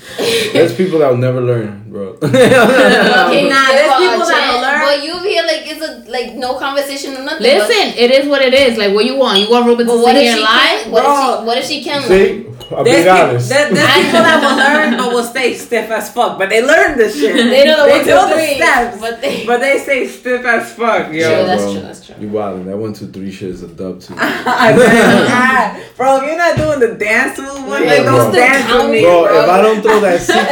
[0.54, 4.52] there's people that will never learn bro Can Nah, there's give her a people that
[4.54, 4.65] will learn.
[4.86, 7.44] But you here like it's a like no conversation or nothing.
[7.44, 8.78] Listen, it is what it is.
[8.78, 9.40] Like, what you want?
[9.40, 10.80] You want Ruben But, to what sit here and lie?
[10.84, 10.92] can?
[10.92, 11.40] What if Bro.
[11.40, 11.46] she?
[11.48, 12.02] What if she can?
[12.02, 12.10] learn?
[12.10, 15.54] see i'll be There's, people, honest there, there's people that will learn but will stay
[15.54, 16.40] stiff as fuck.
[16.40, 17.36] But they learn this shit.
[17.36, 18.98] They know the one, two, know the three, steps.
[19.00, 21.28] but they- But they stay stiff as fuck, yo.
[21.30, 21.72] True, that's bro.
[21.74, 22.16] true, that's true.
[22.20, 22.66] You wildin'.
[22.66, 24.16] That one, two, three shit is a dub too.
[24.18, 25.96] I bet.
[25.98, 28.18] Bro, if you're not doing the dance move, one Yeah, day bro.
[28.18, 29.02] don't dance with me.
[29.02, 29.44] Bro, bro.
[29.44, 30.46] if I don't throw that secret,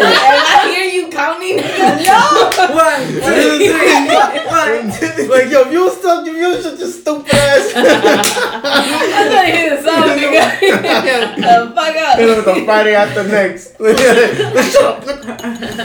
[1.59, 3.93] If I hear you One, two, three,
[4.47, 5.29] one.
[5.29, 7.73] like yo, you stop, you you shut your stupid ass.
[7.75, 10.43] I'm trying to hear the song, nigga.
[11.35, 12.19] the fuck up.
[12.19, 13.79] You know, the Friday after next.
[13.83, 15.23] Look, shut up, look,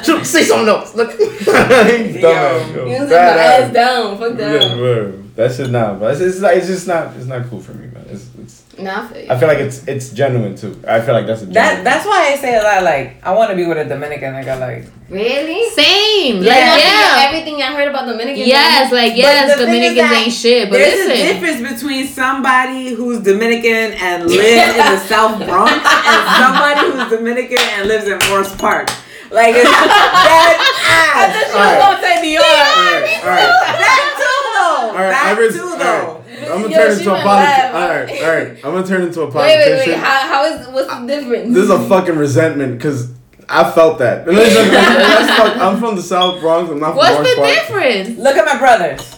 [0.05, 0.95] shut up, say something else.
[0.95, 2.75] Look, dumbass.
[2.75, 2.87] yo.
[2.87, 4.19] You sit my ass down.
[4.19, 4.77] Fuck Yeah, that.
[4.77, 5.23] bro.
[5.37, 7.87] That shit not, but it's, it's, like, it's just not, it's not cool for me,
[7.89, 8.05] man.
[8.11, 9.31] It's, it's, Nah, I feel you.
[9.31, 10.81] I feel like it's it's genuine too.
[10.87, 12.83] I feel like that's a That that's why I say a lot.
[12.85, 14.59] Like I want to be with a Dominican nigga.
[14.61, 15.68] Like really?
[15.70, 16.43] Same.
[16.43, 16.53] Yeah.
[16.53, 17.26] Like Like, yeah.
[17.29, 18.47] Everything I heard about Dominicans.
[18.47, 20.70] Yes, like But yes, the thing is Dominicans ain't shit.
[20.70, 26.22] But there's a difference between somebody who's Dominican and lives in the South Bronx and
[26.39, 28.89] somebody who's Dominican and lives in Forest Park.
[29.31, 30.57] Like it's that
[30.89, 31.53] ass.
[31.53, 31.79] Alright.
[31.79, 32.47] gonna say New York.
[32.49, 33.53] Alright, alright.
[33.76, 34.89] That too though.
[34.97, 35.79] Alright, that Iris, too alright.
[35.81, 36.18] though.
[36.43, 37.74] I'm gonna Yo, turn into a went politician.
[37.74, 38.49] Alright, alright.
[38.64, 39.76] I'm gonna turn into a Wait, politician.
[39.76, 39.97] wait, wait.
[39.99, 41.55] How, how is what's the difference?
[41.55, 43.12] This is a fucking resentment because
[43.49, 44.26] I felt that.
[44.28, 46.70] And listen, that's fuck- I'm from the South Bronx.
[46.70, 47.55] I'm not from what's Orange the Park.
[47.55, 48.18] difference?
[48.18, 49.14] Look at my brothers.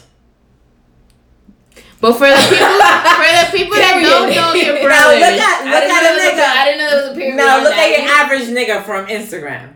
[2.00, 2.56] But for the people,
[3.20, 6.32] for the people that don't know your Now brothers, look at look at a there
[6.32, 7.36] was a- I didn't know there was a period.
[7.36, 9.74] Now look at your average nigga from Instagram.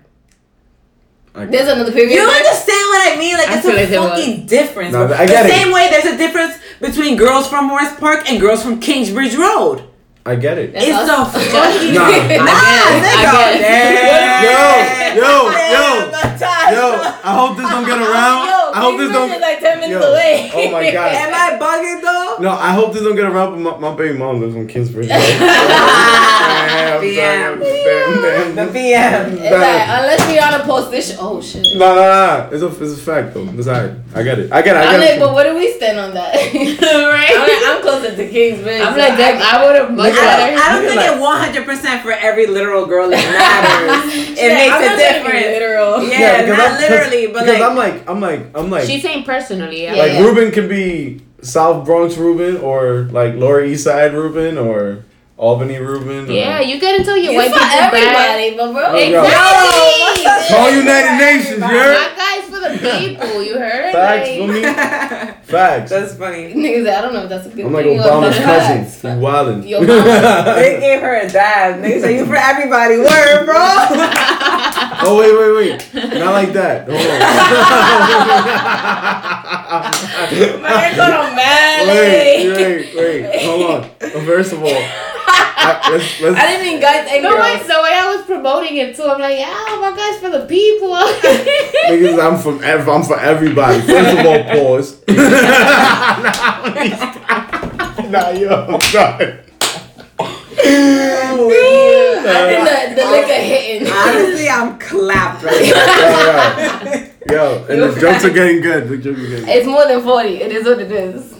[1.34, 2.10] Like, There's another period.
[2.12, 2.36] You there?
[2.36, 3.34] understand what I mean?
[3.36, 4.10] Like I it's a like there was.
[4.10, 4.92] fucking difference.
[4.92, 5.16] No, bro.
[5.16, 5.52] I get the it.
[5.52, 9.82] same way there's a difference between girls from Morris Park and girls from Kingsbridge Road.
[10.26, 10.72] I get it.
[10.72, 11.34] That's it's us.
[11.36, 12.00] a fucking Nah.
[12.00, 13.58] nah, I nigga.
[13.60, 15.16] guess.
[15.16, 15.84] Yo, yo, yo,
[16.74, 18.48] Yo, I hope this don't get around.
[18.74, 19.36] Yo, I hope this Kingsbridge don't.
[19.36, 20.10] is like ten minutes Yo.
[20.10, 20.50] away.
[20.54, 21.14] Oh my God.
[21.14, 22.36] Am I bugging though?
[22.42, 23.62] No, I hope this don't get around.
[23.62, 25.08] But my, my baby mom lives in Kingsbridge.
[25.08, 27.60] Damn, Damn.
[27.60, 28.72] damn, damn, The damn.
[28.72, 29.32] PM.
[29.38, 31.64] It's like, unless Rihanna posts this, sh- oh shit.
[31.76, 32.48] No, no, no.
[32.52, 33.48] It's a, it's a fact though.
[33.50, 33.92] It's alright.
[34.14, 34.52] I get it.
[34.52, 34.80] I get it.
[34.80, 36.34] I I'm get like, but what do we stand on that?
[36.34, 37.30] right?
[37.30, 38.80] I'm, like, I'm closer to Kingsbridge.
[38.80, 39.40] I'm like that.
[39.42, 42.02] I would have much Look at- I don't, I don't think at it 100 percent
[42.02, 44.14] for every literal girl it matters.
[44.14, 45.46] it Yeah, makes I'm a not trying to difference.
[45.46, 46.02] Literal.
[46.04, 49.02] Yeah, because not I'm- literally, but because like, I'm like, I'm like, I'm like, She's
[49.02, 49.84] saying personally.
[49.84, 49.94] Yeah.
[49.94, 50.20] like Yeah.
[50.20, 55.04] Ruben can be South Bronx Ruben or like Lower East Side Ruben or
[55.36, 56.28] Albany Ruben.
[56.30, 57.92] or- Yeah, you get into your You white for people bag.
[57.92, 58.84] everybody, but bro.
[58.86, 59.24] Oh, yo.
[59.24, 60.54] Exactly.
[60.56, 61.98] Call United Nations, you heard?
[61.98, 63.42] My guys for the people.
[63.42, 63.92] You heard?
[63.92, 64.62] Facts, Like, for me.
[65.44, 65.90] Facts.
[65.90, 66.54] that's funny.
[66.54, 67.98] Niggas, I don't know if that's a good I'm like thing.
[67.98, 68.46] or Obama's not.
[68.46, 68.86] cousin.
[69.18, 69.64] You wildin'.
[69.68, 69.80] Yo.
[70.54, 71.80] They gave her a dab.
[71.82, 72.96] They say you for everybody.
[72.98, 73.56] Word, bro.
[75.06, 75.52] Oh wait, wait,
[75.92, 76.18] wait!
[76.20, 76.86] Not like that.
[76.88, 76.96] Hold
[80.62, 80.96] Man, on.
[80.96, 81.88] got on mad.
[81.88, 83.42] wait, wait, wait!
[83.44, 83.82] Hold on.
[84.24, 84.82] First of all,
[85.66, 87.42] I, let's, let's, I didn't mean guys and No, girls.
[87.42, 90.28] wait, the way I was promoting it too, I'm like, yeah, oh my guys for
[90.30, 90.90] the people.
[91.88, 93.80] niggas, I'm from ev- I'm for everybody.
[93.80, 94.96] First of all, pause.
[98.10, 99.38] nah, yo, I'm sorry.
[102.26, 103.88] I think the, the liquor hitting.
[103.90, 108.88] Honestly, I'm clapped right Yo, yo, and the jokes are getting good.
[108.88, 109.56] The jokes are getting good.
[109.56, 110.28] It's more than 40.
[110.28, 111.32] It is what it is.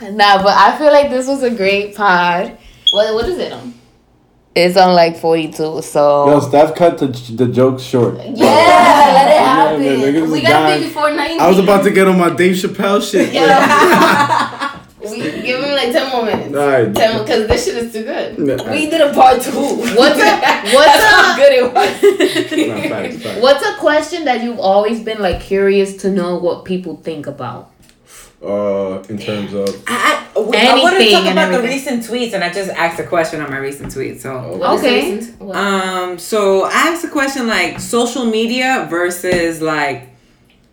[0.00, 2.56] nah, but I feel like this was a great pod.
[2.94, 3.74] What, what is it on?
[4.54, 6.28] It's on like 42, so.
[6.30, 8.14] Yo, Steph cut the, the jokes short.
[8.14, 11.40] Yeah, let it Yeah, man, niggas we gotta be before 90.
[11.40, 13.32] I was about to get on my Dave Chappelle shit.
[13.32, 14.78] Yeah.
[15.00, 16.54] we give him like 10 more minutes.
[16.54, 16.94] Alright.
[16.94, 18.38] 10 because this shit is too good.
[18.38, 18.70] Nah.
[18.70, 19.50] We did a part two.
[19.50, 22.68] What's a- That's what's how good it was.
[22.68, 23.42] Nah, facts, facts.
[23.42, 27.72] What's a question that you've always been like curious to know what people think about?
[28.44, 32.02] Uh, in terms of I, I, I want to Anything talk and about the recent
[32.04, 34.20] tweets, and I just asked a question on my recent tweet.
[34.20, 35.10] So, What is Okay.
[35.10, 35.34] the reason?
[35.38, 35.56] What?
[35.56, 40.10] um, so I asked a question like social media versus like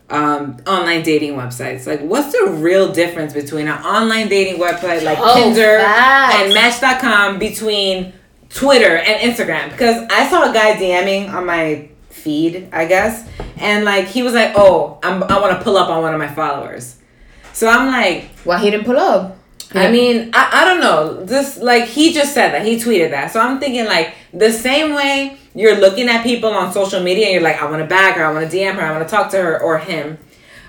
[0.09, 1.88] um, online dating websites.
[1.88, 6.36] Like, what's the real difference between an online dating website like Oh, Tinder facts.
[6.43, 8.11] and Match.com between
[8.49, 9.69] Twitter and Instagram?
[9.72, 14.34] Because I saw a guy DMing on my feed, I guess, and like he was
[14.34, 16.97] like, "Oh, I'm, I want to pull up on one of my followers."
[17.54, 19.38] So I'm like, Why he didn't pull up?
[19.74, 21.24] I mean, I, I don't know.
[21.24, 24.93] This like he just said that he tweeted that, so I'm thinking like the same
[24.93, 28.16] way you're looking at people on social media, and you're like, I want to bag
[28.16, 30.18] her, I want to DM her, I want to talk to her or him.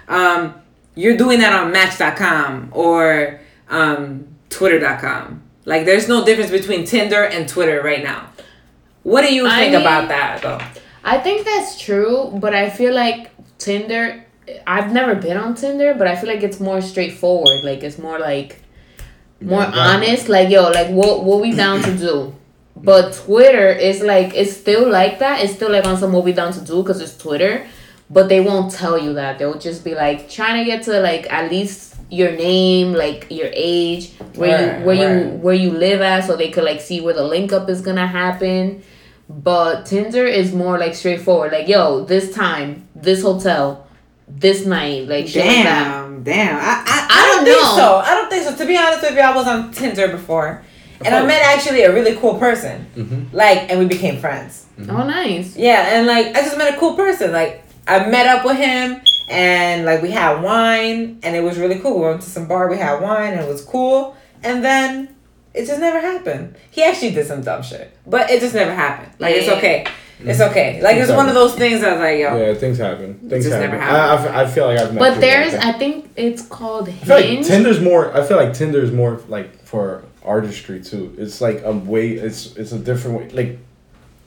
[0.09, 0.55] Um,
[0.95, 5.43] you're doing that on Match.com or um, Twitter.com.
[5.65, 8.29] Like, there's no difference between Tinder and Twitter right now.
[9.05, 10.61] What do you I think mean- about that though?
[11.05, 14.25] I think that's true, but I feel like Tinder.
[14.67, 17.63] I've never been on Tinder, but I feel like it's more straightforward.
[17.65, 18.61] Like it's more like
[19.41, 20.29] more Yeah, honest.
[20.29, 22.35] Like yo, like what what we down to do.
[22.75, 25.45] But Twitter is like it's still like that.
[25.45, 27.67] It's still like on some what we down to do because it's Twitter,
[28.11, 29.39] but they won't tell you that.
[29.39, 33.51] They'll just be like trying to get to like at least your name, like your
[33.53, 37.01] age, where Right, you where you where you live at, so they could like see
[37.01, 38.83] where the link up is gonna happen.
[39.29, 41.53] But Tinder is more like straightforward.
[41.53, 43.82] Like, yo, this time, this hotel,
[44.39, 45.85] this night, like shit like that.
[45.85, 46.57] Damn, damn.
[46.57, 47.77] I, I, I, I don't, don't think know.
[47.77, 47.97] so.
[47.99, 48.57] I don't think so.
[48.57, 50.63] To be honest with you, I was on Tinder before.
[51.05, 51.27] And I Oh.
[51.27, 52.87] met actually a really cool person.
[52.97, 53.33] Mhm.
[53.33, 54.67] Like, and we became friends.
[54.89, 55.57] Oh, nice.
[55.57, 57.33] Yeah, and like, I just met a cool person.
[57.33, 61.79] Like, I met up with him, and like, we had wine, and it was really
[61.81, 61.99] cool.
[61.99, 64.17] We went to some bar, we had wine, and it was cool.
[64.45, 65.09] And then
[65.55, 66.57] It just never happened.
[66.71, 69.13] He actually did some dumb shit, but it just never happened.
[69.19, 69.85] Like it's okay.
[70.25, 70.81] It's okay.
[70.83, 72.37] Like it's one of those things that like yo.
[72.37, 73.15] Yeah, things happen.
[73.29, 73.79] Things just happen.
[73.79, 75.65] never I, I f- I feel like I've met But there's, like.
[75.65, 78.17] I think it's called I feel like Tinder's more.
[78.17, 81.15] I feel like Tinder's more like for artistry too.
[81.19, 82.13] It's like a way.
[82.13, 83.29] It's it's a different way.
[83.31, 83.59] Like,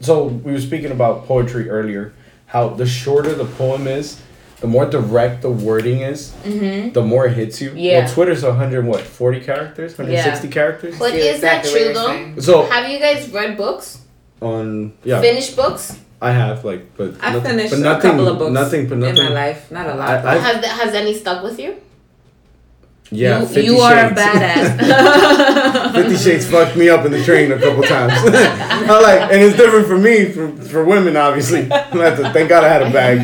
[0.01, 2.13] so we were speaking about poetry earlier.
[2.47, 4.21] How the shorter the poem is,
[4.61, 6.91] the more direct the wording is, mm-hmm.
[6.91, 7.73] the more it hits you.
[7.75, 8.05] Yeah.
[8.05, 10.97] Well, Twitter's hundred what forty characters, hundred sixty characters.
[10.97, 12.41] But is that exactly what true though?
[12.41, 14.04] So Have you guys read books?
[14.41, 15.99] On yeah, Finished books?
[16.21, 18.97] I have like, but I nothing- finished but a nothing, couple of books Nothing, but
[18.97, 19.17] nothing.
[19.17, 19.69] in my life.
[19.71, 20.09] Not a lot.
[20.09, 21.75] I- but- I- Has has any stuck with you?
[23.11, 25.93] Yeah, you, 50 you are a badass.
[25.93, 28.13] Fifty Shades fucked me up in the train a couple times.
[28.17, 31.67] I like, and it's different for me, for, for women, obviously.
[31.69, 33.19] To- Thank God I had a bag.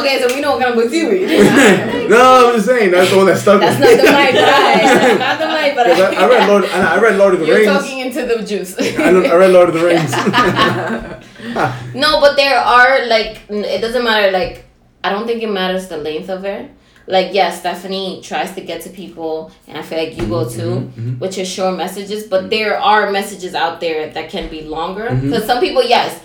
[0.00, 2.10] Okay, so we know what kind of books you read.
[2.10, 4.02] no, I'm just saying that's the one that stuck That's with not me.
[4.02, 4.82] the mic, right?
[4.82, 5.45] That's not the mic,
[5.76, 7.72] but 'Cause I, I read Lord, I read Lord of the You're Rings.
[7.72, 8.76] talking into the juice.
[8.98, 10.12] I, lo- I read Lord of the Rings.
[11.94, 14.30] No, but there are like it doesn't matter.
[14.32, 14.64] Like
[15.04, 16.70] I don't think it matters the length of it.
[17.06, 20.60] Like yes, Stephanie tries to get to people, and I feel like you go mm-hmm,
[20.60, 21.20] too mhm.
[21.20, 22.24] with your short messages.
[22.24, 22.48] But mm-hmm.
[22.50, 26.20] there are messages out there that can be longer because some people, yes,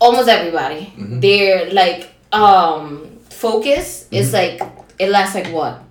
[0.00, 4.60] almost everybody, they're like um focus is like
[4.98, 5.82] it lasts like what,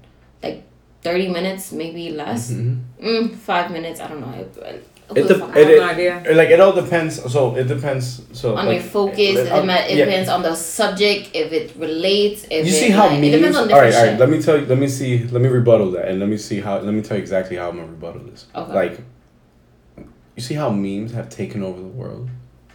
[1.03, 2.51] like thirty minutes, maybe less.
[2.51, 2.79] Mhm.
[3.01, 3.99] Mm, five minutes.
[3.99, 4.33] I don't know.
[4.33, 4.83] It,
[5.13, 6.23] It who dep- I have it- no idea.
[6.33, 7.21] Like it all depends.
[7.31, 8.21] So it depends.
[8.31, 9.37] So on like, your focus.
[9.39, 10.05] It, ma- it yeah.
[10.05, 12.45] depends on the subject, if it relates.
[12.49, 13.33] If You it, see how like, memes?
[13.33, 14.09] It depends on all right, all right.
[14.11, 14.19] shit.
[14.19, 14.65] Let me tell you.
[14.65, 15.25] Let me see.
[15.27, 16.79] Let me rebuttal that, and let me see how.
[16.79, 18.45] Let me tell you exactly how I'm gonna rebuttal this.
[18.55, 18.73] Okay.
[18.73, 18.99] Like,
[20.35, 22.29] you see how memes have taken over the world,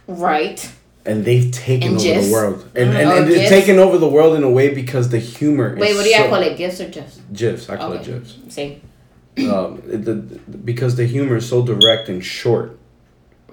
[0.07, 0.59] right.
[1.07, 2.27] And they've taken And over gifs?
[2.27, 3.49] the world, and and, Oh, and it's gifs?
[3.49, 5.75] taken over the world in a way because the humor.
[5.79, 6.57] Wait, is what do you so, call it?
[6.57, 7.19] Gifts or gifs?
[7.33, 7.69] GIFs.
[7.69, 8.37] I call it GIFs.
[8.49, 8.81] Same.
[9.39, 12.77] Um, the, the- because the humor is so direct and short,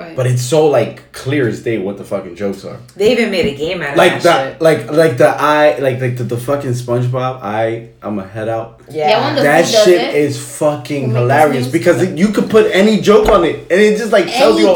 [0.01, 0.17] Right.
[0.17, 2.79] but it's so like clear as day what the fucking jokes are.
[2.97, 6.01] They even made a game out of Like that the like like the eye like
[6.01, 8.81] like the, the fucking SpongeBob I I'm a head out.
[8.87, 8.97] shit.
[8.97, 10.15] Yeah, one That shit it?
[10.17, 13.97] is fucking Who hilarious because it, you could put any joke on it and it
[13.99, 14.75] just like tells you all,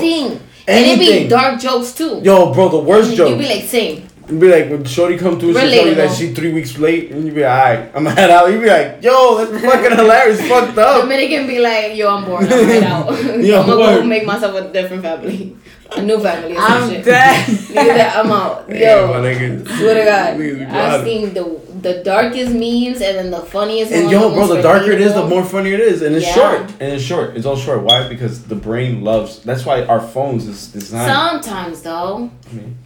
[0.68, 0.92] Anything.
[0.92, 2.20] And it be dark jokes too.
[2.22, 3.30] Yo, bro, the worst joke.
[3.30, 3.38] you joke.
[3.40, 4.08] be like, same.
[4.28, 7.10] You'd be like when Shorty come through, she tell you that she three weeks late,
[7.10, 8.52] and you be like, alright, I'm gonna head out.
[8.52, 11.00] You be like, yo, that's fucking hilarious, fucked up.
[11.00, 12.44] Dominican be like, yo, I'm bored.
[12.44, 13.06] I'm right out.
[13.42, 15.56] Yo, I'm gonna go make myself a different family.
[15.96, 17.04] A new family or some I'm shit.
[17.06, 17.48] dead.
[17.48, 18.68] Leave that, I'm out.
[18.68, 19.22] Yo, Yeah, my Yo.
[19.34, 19.78] nigga.
[19.78, 21.04] Swear to God, Niggas be I've wild.
[21.06, 21.44] seen the
[21.82, 23.92] the darkest memes and then the funniest.
[23.92, 26.34] And yo, bro, the darker it is, the more funnier it is, and it's Yeah.
[26.34, 27.36] short, and it's short.
[27.36, 27.82] It's all short.
[27.82, 28.08] Why?
[28.08, 29.40] Because the brain loves.
[29.40, 31.12] That's why our phones is designed.
[31.12, 32.78] Sometimes though, I mean-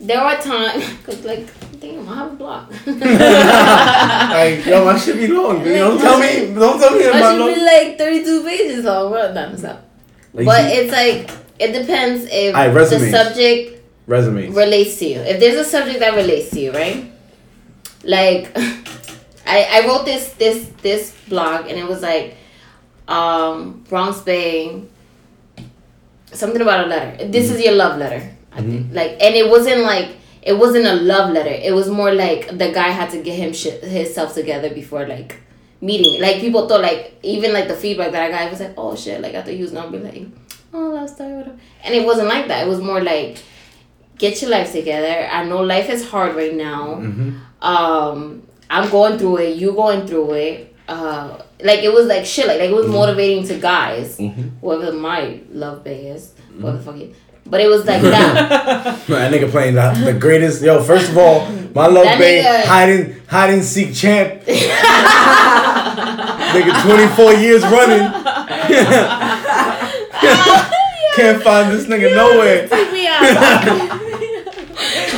[0.00, 1.46] there are times cause like
[1.80, 2.70] damn, I have a block.
[2.86, 5.64] like, yo, I should be long.
[5.64, 6.54] You don't tell me.
[6.54, 7.54] Don't tell me I should no.
[7.54, 9.10] be like thirty two pages long.
[9.10, 9.84] Well, no, stop.
[10.32, 15.18] Like, But it's like it depends if Aight, the subject resume relates to you.
[15.20, 17.09] If there's a subject that relates to you, right?
[18.04, 18.50] Like,
[19.46, 22.36] I I wrote this this this blog and it was like,
[23.08, 24.84] um, Bronx Bay.
[26.32, 27.26] Something about a letter.
[27.26, 28.36] This is your love letter.
[28.52, 28.92] I think.
[28.92, 31.50] Like, and it wasn't like it wasn't a love letter.
[31.50, 35.40] It was more like the guy had to get him shit himself together before like
[35.80, 36.12] meeting.
[36.14, 36.20] me.
[36.22, 39.20] Like people thought like even like the feedback that I got was like oh shit
[39.20, 40.28] like I thought he was gonna be like
[40.72, 41.58] oh love story whatever.
[41.82, 42.66] And it wasn't like that.
[42.66, 43.38] It was more like
[44.18, 45.28] get your life together.
[45.30, 46.94] I know life is hard right now.
[46.94, 47.38] Mm-hmm.
[47.62, 49.56] Um, I'm going through it.
[49.56, 50.74] You going through it.
[50.88, 52.46] Uh, like it was like shit.
[52.46, 54.18] Like, like it was motivating to guys.
[54.18, 54.50] Mhm.
[54.60, 57.14] Whoever my love bay is, the fuck it.
[57.46, 59.08] But it was like that.
[59.08, 60.62] Man, that nigga playing the, the greatest.
[60.62, 64.42] Yo, first of all, my love That bay nigga- hiding hiding seek champ.
[66.50, 68.10] nigga, twenty four years running.
[71.16, 72.68] Can't find this nigga nowhere.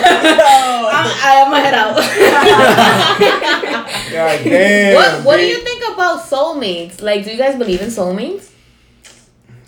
[0.03, 0.91] Take me out.
[0.93, 1.97] I'm, I'm gonna head out.
[4.13, 4.95] God damn.
[4.95, 7.01] what What do you think about soulmates?
[7.03, 8.51] Like, do you guys believe in soulmates?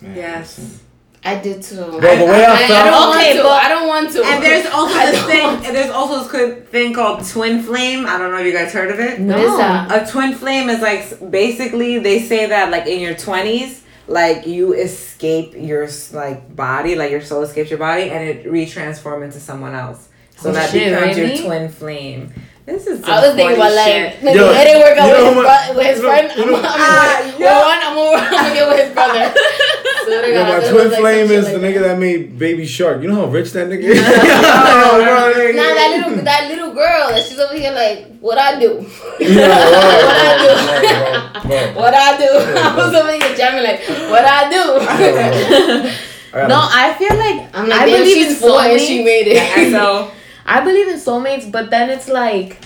[0.01, 0.81] Yes.
[1.23, 1.77] I did too.
[1.77, 3.43] Bro, the way I I, I felt- don't Okay, want to.
[3.43, 4.23] but- I don't want to.
[4.23, 5.43] And there's also I this don't thing.
[5.43, 5.65] want.
[5.65, 8.05] And there's also this good thing called twin flame.
[8.05, 9.19] I don't know if you guys heard of it.
[9.19, 10.07] What is that?
[10.07, 14.45] A twin flame is like s- basically they say that like in your twenties, like
[14.45, 19.23] you escape your s- like body, like your soul escapes your body, and it retransform
[19.25, 20.09] into someone else.
[20.37, 21.35] So Oh, that shit, becomes really?
[21.37, 22.33] your twin flame.
[22.65, 23.03] This is.
[23.03, 25.37] I was thinking about like maybe Yo, let it work out you know with, his
[25.37, 26.25] what- bro- with his friend.
[26.35, 27.45] you know- I'm, I'm, Ah, I'm, yo.
[27.61, 29.25] one, I'm, gonna- I'm gonna get with his brother.
[30.05, 31.87] Swear to Yo, my twin was like flame is shit the like nigga that.
[31.93, 33.01] that made Baby Shark.
[33.03, 34.01] You know how rich that nigga is?
[34.01, 38.59] oh, bro, Nah, that little that little girl, that she's over here like, what I
[38.59, 38.81] do?
[39.19, 41.79] Yeah, what I do?
[41.79, 42.29] What I do?
[42.59, 44.63] I was over here jamming like, what I do?
[44.81, 45.87] I
[46.33, 49.27] gotta- no, I feel like I'm like, I believe she's in four and she made
[49.27, 49.71] it.
[49.71, 50.11] So
[50.45, 52.59] I believe in soulmates, but then it's like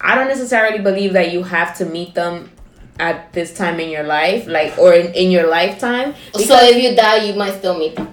[0.00, 2.50] I don't necessarily believe that you have to meet them
[2.98, 6.14] at this time in your life, like or in, in your lifetime.
[6.34, 8.12] so if you die, you might still meet them.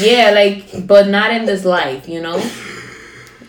[0.00, 2.38] Yeah, like but not in this life, you know.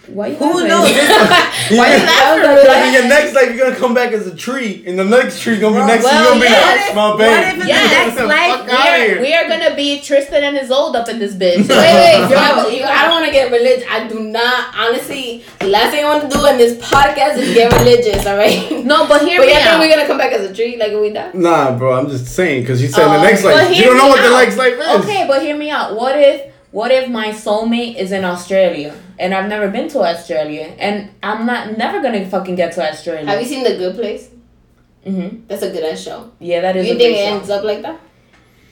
[0.08, 0.68] Why you Who laughing?
[0.68, 0.88] knows?
[1.78, 2.68] Why you laughing?
[2.68, 5.42] Like in your next life, you're gonna come back as a tree, and the next
[5.42, 6.16] tree gonna be next to you.
[6.16, 6.84] well, Gonna be yeah.
[6.86, 7.54] like, my What babe.
[7.54, 11.10] in the Yes, next life We are, we are gonna be Tristan and Isolde up
[11.10, 11.58] in this bitch.
[11.68, 13.84] Wait, wait, yo, I don't want to get religious.
[13.90, 15.44] I do not, honestly.
[15.60, 18.26] The last thing I want to do in this podcast is get religious.
[18.26, 18.86] All right.
[18.86, 19.80] No, but hear But me yeah, think out.
[19.82, 21.32] we're gonna come back as a tree, like we die.
[21.34, 23.76] Nah, bro, I'm just saying because you said Oh, the next life.
[23.76, 24.40] You don't know me what the out.
[24.44, 25.04] next life is.
[25.04, 25.96] Okay, but hear me out.
[25.96, 30.74] What if what if my soulmate is in Australia and I've never been to Australia
[30.78, 33.26] and I'm not never gonna fucking get to Australia?
[33.26, 34.30] Have you seen The Good Place?
[35.04, 36.32] hmm That's a good ass show.
[36.40, 36.88] Yeah, that is.
[36.88, 37.36] you a think great it show.
[37.38, 38.00] ends up like that?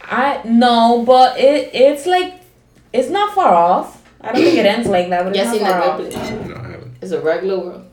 [0.03, 2.41] I no, but it it's like
[2.93, 4.01] it's not far off.
[4.21, 5.97] I don't think it ends like that, but it's Yes, not seen far The off.
[5.99, 6.29] Good Place.
[6.49, 6.97] No, I haven't.
[7.01, 7.84] It's a regular world.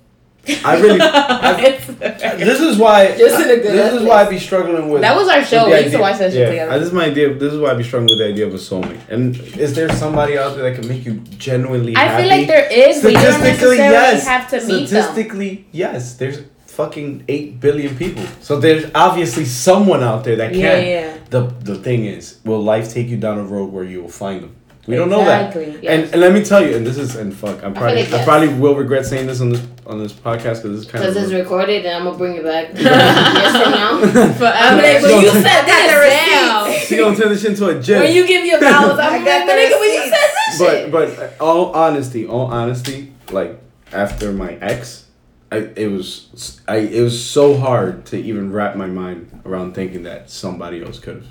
[0.64, 0.98] I really.
[2.42, 3.16] This is why.
[3.16, 5.02] Just in a good This is why I be struggling with.
[5.02, 5.66] that was our show.
[5.70, 6.78] We used to watch that shit yeah, together.
[6.78, 7.34] This is my idea.
[7.34, 9.00] This is why I be struggling with the idea of a soulmate.
[9.08, 12.22] And is there somebody out there that can make you genuinely I happy?
[12.22, 14.26] feel like there is, but you don't Statistically, yes.
[14.26, 15.02] have to meet them.
[15.02, 16.16] Statistically, yes.
[16.16, 18.24] There's fucking eight billion people.
[18.40, 20.60] So there's obviously someone out there that can.
[20.60, 21.18] Yeah, yeah.
[21.30, 24.42] The the thing is, will life take you down a road where you will find
[24.42, 24.56] them?
[24.86, 25.54] We don't know that.
[25.56, 25.86] Exactly.
[25.86, 28.12] And, and let me tell you, and this is and fuck, I'm I probably feel
[28.12, 30.86] like I probably will regret saying this on this on this podcast because this is
[30.86, 33.98] kind of Because it's recorded and I'm gonna bring it back years from now.
[33.98, 35.06] I'm like, Forever.
[35.06, 37.82] when you said that, the this, she gonna turn this into a damn.
[37.82, 38.00] gym.
[38.00, 40.16] when you give your vowels, I'm I like, got the nigga, when you receipts.
[40.16, 41.18] said this but shit.
[41.18, 43.60] but uh, all honesty, all honesty, like
[43.92, 45.06] after my ex,
[45.52, 50.02] I it was I it was so hard to even wrap my mind around thinking
[50.04, 51.26] that somebody else could have,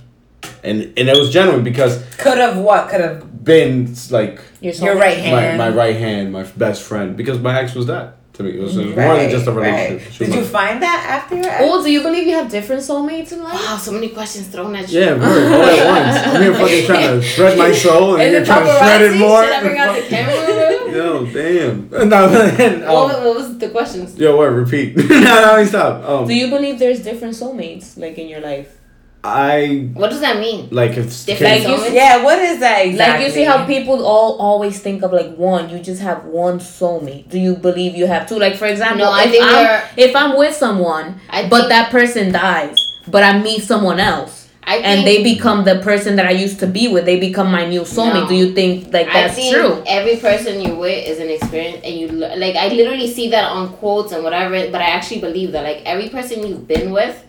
[0.63, 2.89] and and it was genuine because could have what?
[2.89, 5.57] Could have been like Your, your right hand.
[5.57, 8.51] my right hand, my best friend, because my ex was that to me.
[8.51, 10.11] It was, it was more than just a relationship.
[10.11, 11.61] She Did was you find that after your ex?
[11.65, 13.53] Oh, do you believe you have different soulmates in life?
[13.53, 14.99] Wow, so many questions thrown at you.
[14.99, 16.27] Yeah, word, all at once.
[16.35, 19.43] I'm here fucking trying to shred my soul, and you're trying to shred it more.
[19.43, 20.91] Should I bring out the camera?
[20.91, 21.89] Yo, damn.
[22.11, 24.17] No, and, um, what, what was the questions?
[24.17, 24.45] Yo, what?
[24.45, 24.97] Repeat.
[24.97, 26.07] no, no, let stop.
[26.07, 28.77] Um, Do you believe there's different soulmates like in your life?
[29.23, 30.67] I What does that mean?
[30.71, 32.97] like if Like you yeah, what is that exactly?
[32.97, 36.59] Like you see how people all always think of like one, you just have one
[36.59, 37.29] soulmate.
[37.29, 38.39] Do you believe you have two?
[38.39, 41.69] Like for example, No, I if think I'm, if I'm with someone, I but think-
[41.69, 42.75] that person dies,
[43.07, 46.59] but I meet someone else, I think, and they become the person that I used
[46.61, 48.23] to be with, they become my new soulmate.
[48.23, 48.27] No.
[48.29, 49.83] Do you think like I that's think true?
[49.85, 52.55] every person you're with is an experience, and you like.
[52.55, 56.09] I literally see that on quotes and whatever, but I actually believe that like every
[56.09, 57.23] person you've been with,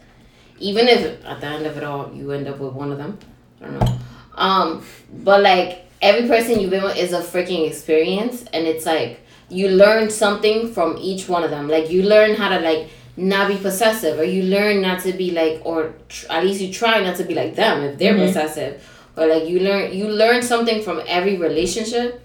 [0.62, 3.18] even if at the end of it all you end up with one of them,
[3.60, 3.98] I don't know.
[4.34, 4.84] Um,
[5.24, 9.68] but like every person you've been with is a freaking experience, and it's like you
[9.68, 11.68] learn something from each one of them.
[11.68, 15.30] Like you learn how to like not be possessive, or you learn not to be
[15.32, 18.26] like, or tr- at least you try not to be like them if they're Mhm.
[18.26, 18.82] possessive,
[19.16, 22.22] or like you learn you learn something from every relationship,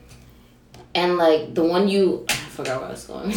[0.96, 2.26] and like the one you
[2.58, 3.30] forgot where I was going.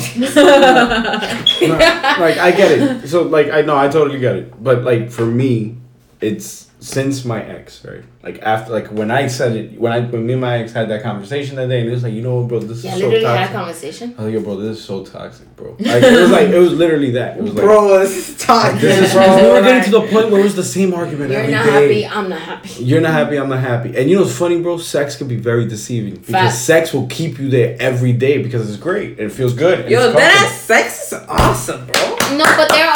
[1.68, 1.76] No,
[2.24, 3.08] like I get it.
[3.08, 4.62] So like I know I totally get it.
[4.62, 5.76] But like for me,
[6.20, 8.02] it's since my ex, right?
[8.22, 10.88] Like after like when I said it when I when me and my ex had
[10.88, 13.08] that conversation that day and it was like, you know bro, this yeah, is so
[13.08, 13.54] literally had a toxic.
[13.54, 14.14] conversation.
[14.18, 15.76] I was like, yo, bro, this is so toxic, bro.
[15.78, 17.36] Like it was like it was literally that.
[17.36, 19.36] It was like bro, this is toxic, this is, bro.
[19.42, 21.64] we were getting to the point where it was the same argument You're every not
[21.66, 22.02] day.
[22.02, 22.06] happy.
[22.06, 22.84] I'm not happy.
[22.84, 23.96] You're not happy, I'm not happy.
[23.96, 24.78] And you know what's funny, bro?
[24.78, 26.14] Sex can be very deceiving.
[26.14, 26.54] Because Fact.
[26.54, 29.10] sex will keep you there every day because it's great.
[29.18, 29.90] and It feels good.
[29.90, 32.16] Yo, that sex is awesome, bro.
[32.36, 32.86] No, but there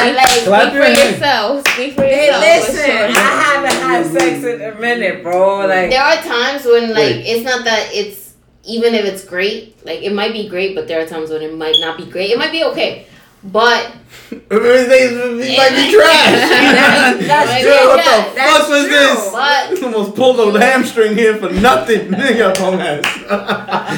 [0.00, 1.68] are times that like Clap Speak for yourself.
[1.68, 2.68] Speak for Hey, yourself.
[2.68, 5.58] listen, I haven't had sex in a minute, bro.
[5.66, 7.26] Like, there are times when like Wait.
[7.26, 8.34] it's not that it's
[8.64, 11.54] even if it's great, like it might be great, but there are times when it
[11.54, 12.30] might not be great.
[12.30, 13.06] It might be okay,
[13.44, 13.92] but
[14.30, 17.26] It might be trash.
[17.26, 17.88] that's Might true.
[17.88, 18.90] what the That's fuck was true.
[18.90, 19.30] this?
[19.32, 22.08] but Almost pulled a hamstring here for nothing.
[22.08, 23.04] Nigga, bum ass.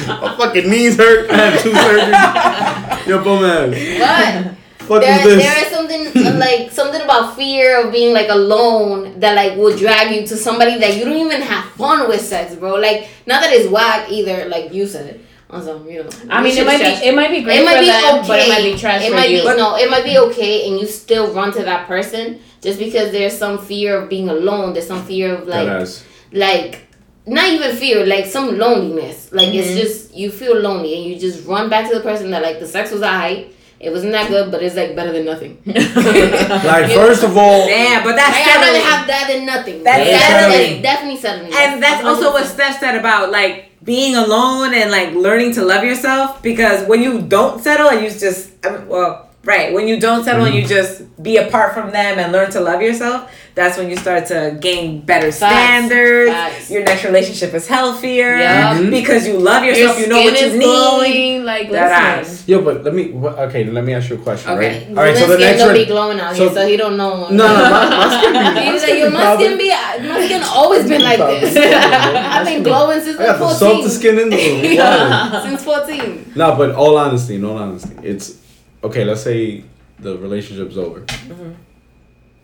[0.07, 1.29] My fucking knees hurt.
[1.29, 3.07] I had two surgeries.
[3.07, 4.53] Yo, bum ass.
[4.53, 4.55] but
[4.87, 9.19] Fuck there, was there is something uh, like something about fear of being like alone
[9.19, 12.55] that like will drag you to somebody that you don't even have fun with sex,
[12.55, 12.75] bro.
[12.75, 15.21] Like not that it's whack either, like you said.
[15.49, 16.09] Also, you know.
[16.29, 18.15] I mean, it might should be it might be great it might for be them,
[18.19, 18.27] okay.
[18.27, 19.41] but it might be trash It for might you.
[19.41, 23.11] be no, it might be okay, and you still run to that person just because
[23.11, 24.73] there's some fear of being alone.
[24.73, 25.87] There's some fear of like
[26.31, 26.87] like
[27.25, 29.31] not even fear, like some loneliness.
[29.31, 32.41] Like it's just you feel lonely and you just run back to the person that
[32.41, 33.53] like the sex was alright.
[33.79, 35.57] It wasn't that good, but it's like better than nothing.
[35.65, 39.83] Like first of all, Damn, but that's Like, I'd rather have that than nothing.
[39.83, 40.81] That's That- settling.
[40.81, 41.51] that's definitely settling.
[41.53, 45.83] and that's also what Steph said about like being alone and like learning to love
[45.83, 49.99] yourself because when you don't settle and you just I mean, well right when you
[49.99, 53.77] don't settle and you just be apart from them and learn to love yourself that's
[53.77, 56.71] when you start to gain better standards Facts.
[56.71, 58.77] your next relationship is healthier Yeah.
[58.79, 58.89] Mhm.
[58.89, 62.19] because you love Your yourself you know what skin you is need glowing, Like That
[62.23, 62.43] ass.
[62.47, 63.13] yo, but let me.
[63.13, 64.49] Okay, let me ask you a question.
[64.51, 64.87] Okay.
[64.87, 64.97] Right.
[64.97, 65.15] All right.
[65.15, 65.73] So the Women's next one.
[65.75, 67.27] be glowing out so- here, so he don't know.
[67.39, 68.39] No, no, my, my skin be.
[68.55, 69.69] my He was skin like, yo, be my skin be,
[70.09, 71.57] my skin always been like this.
[72.33, 73.57] I've been glowing since I got the 14.
[73.59, 74.77] softest skin in the room.
[74.77, 75.43] Wow.
[75.45, 76.31] Since 14.
[76.35, 78.37] No, but all honesty, in all honesty, it's
[78.83, 79.03] okay.
[79.05, 79.63] Let's say
[79.99, 81.01] the relationship's over.
[81.01, 81.53] Mm-hmm.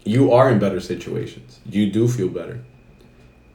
[0.05, 1.59] You are in better situations.
[1.65, 2.59] You do feel better.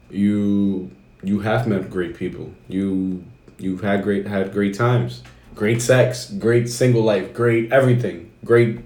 [0.09, 0.91] You
[1.23, 2.51] you have met great people.
[2.67, 3.23] You
[3.57, 5.23] you've had great had great times,
[5.55, 8.79] great sex, great single life, great everything, great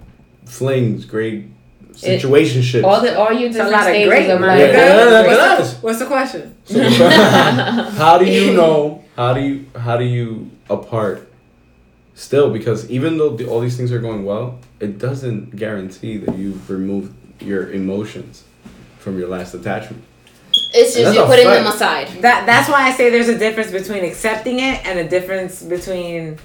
[0.46, 1.46] flings, great
[1.92, 2.84] situationships.
[2.84, 4.48] All the all your It's a different lot of stages great of man.
[4.48, 4.58] life.
[4.58, 6.82] Yeah, yeah, yeah, what's, the, what's the question So,
[7.98, 9.04] how do you know?
[9.16, 11.29] How do you how do you apart?
[12.20, 16.36] Still, because even though the, all these things are going well, it doesn't guarantee that
[16.36, 18.44] you've removed your emotions
[18.98, 20.04] from your last attachment.
[20.74, 21.64] It's just you're putting fact.
[21.64, 22.08] them aside.
[22.20, 26.36] that that's why I say there's a difference between accepting it and a difference between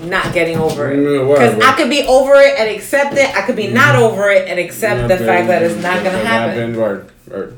[0.00, 1.00] not getting over it.
[1.00, 1.62] Mm, Because.
[1.62, 3.36] I could be over it and accept it.
[3.36, 6.76] I could be not over it and accept the fact that it's not gonna happen.
[6.76, 7.52] Or, or,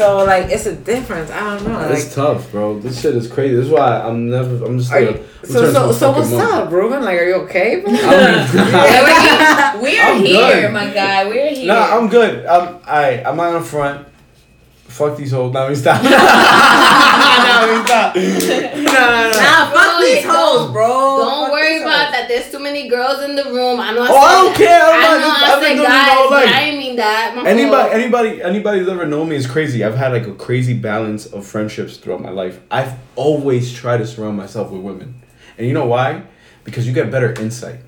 [0.00, 1.30] So like it's a difference.
[1.30, 1.78] I don't know.
[1.92, 2.78] it's Like, tough, bro.
[2.80, 3.54] This shit is crazy.
[3.56, 4.64] This is why I'm never.
[4.64, 4.90] I'm just.
[4.92, 6.42] are Like, you, I'm so so so what's monk.
[6.54, 7.04] up, Ruben?
[7.04, 7.92] Like, are you okay, bro?
[7.94, 10.72] I'm- We're I'm here, good.
[10.72, 11.28] my guy.
[11.28, 11.66] We're here.
[11.66, 12.46] Nah, I'm good.
[12.46, 12.78] I'm.
[12.86, 13.22] I.
[13.24, 14.06] I'm on the front.
[14.88, 15.52] Fuck these hoes.
[15.52, 16.02] Now we stop.
[16.02, 16.16] no, we
[17.86, 18.16] stop.
[18.16, 19.36] No, no, no.
[19.36, 20.88] Nah, fuck Bro, these hoes, bro.
[21.18, 22.12] Don't Fuck worry about hoes.
[22.12, 22.24] that.
[22.28, 23.80] There's too many girls in the room.
[23.80, 24.82] I know I Oh, I don't care.
[24.82, 26.54] I'm I not- know I've I said guys, my whole but life.
[26.56, 27.34] I didn't mean that.
[27.36, 29.82] My Anybody, anybody, anybody who's ever known me is crazy.
[29.84, 32.60] I've had like a crazy balance of friendships throughout my life.
[32.70, 35.14] I've always tried to surround myself with women,
[35.58, 36.22] and you know why?
[36.64, 37.80] Because you get better insight,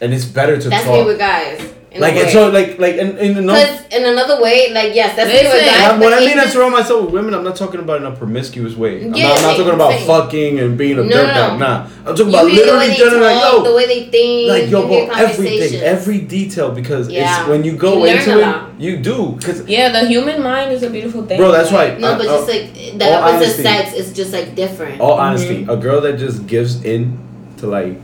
[0.00, 1.00] and it's better to That's talk.
[1.00, 1.74] me with guys.
[1.94, 2.20] In like way.
[2.22, 3.78] it's so like like in in another.
[3.92, 6.00] In another way, like yes, that's me with Listen, guys.
[6.00, 8.16] When I mean I in surround myself with women, I'm not talking about in a
[8.16, 9.04] promiscuous way.
[9.04, 10.06] I'm, Yeah, not, I'm not talking about same.
[10.06, 11.50] fucking and being a No, no, dirtbag.
[11.52, 11.56] no.
[11.58, 13.76] Nah, I'm talking You about hear the way literally they generally like talk, yo, the
[13.76, 17.40] way they think, like yo, you hear bro, everything, every detail because Yeah.
[17.40, 20.82] it's when you go You into it, you do because Yeah, the human mind is
[20.82, 21.36] a beautiful thing.
[21.36, 22.00] bro, that's right.
[22.00, 23.62] No, Uh, but uh, just like the all opposite honesty.
[23.62, 25.00] sex is just like different.
[25.02, 27.18] all honesty, a girl that just gives in
[27.58, 28.00] to like,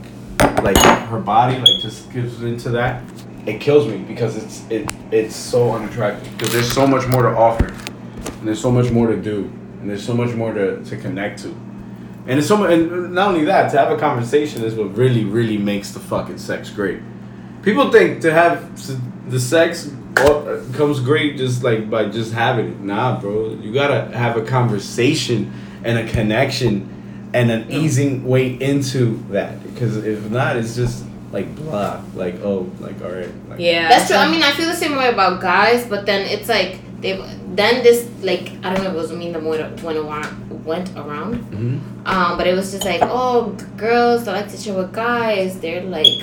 [0.61, 0.77] like
[1.09, 3.01] her body, like just gives into that,
[3.45, 6.31] it kills me because it's it it's so unattractive.
[6.37, 9.45] Because there's so much more to offer, and there's so much more to do,
[9.79, 11.49] and there's so much more to, to connect to,
[12.27, 12.71] and it's so much.
[12.71, 16.37] And not only that, to have a conversation is what really really makes the fucking
[16.37, 17.01] sex great.
[17.61, 22.79] People think to have the sex uh, comes great just like by just having it.
[22.79, 29.23] Nah, bro, you gotta have a conversation and a connection and an easing way into
[29.29, 29.61] that.
[29.63, 33.87] Because if not, it's just like blah, like oh, like all right, like, Yeah.
[33.89, 34.17] That's true.
[34.17, 37.13] I mean, I feel the same way about guys, but then it's like they
[37.55, 40.65] then this like I don't know if it was me the when it went around
[40.65, 41.35] went around.
[41.51, 42.07] Mhm.
[42.07, 45.83] Um, but it was just like oh, girls that like to chill with guys, they're
[45.83, 46.21] like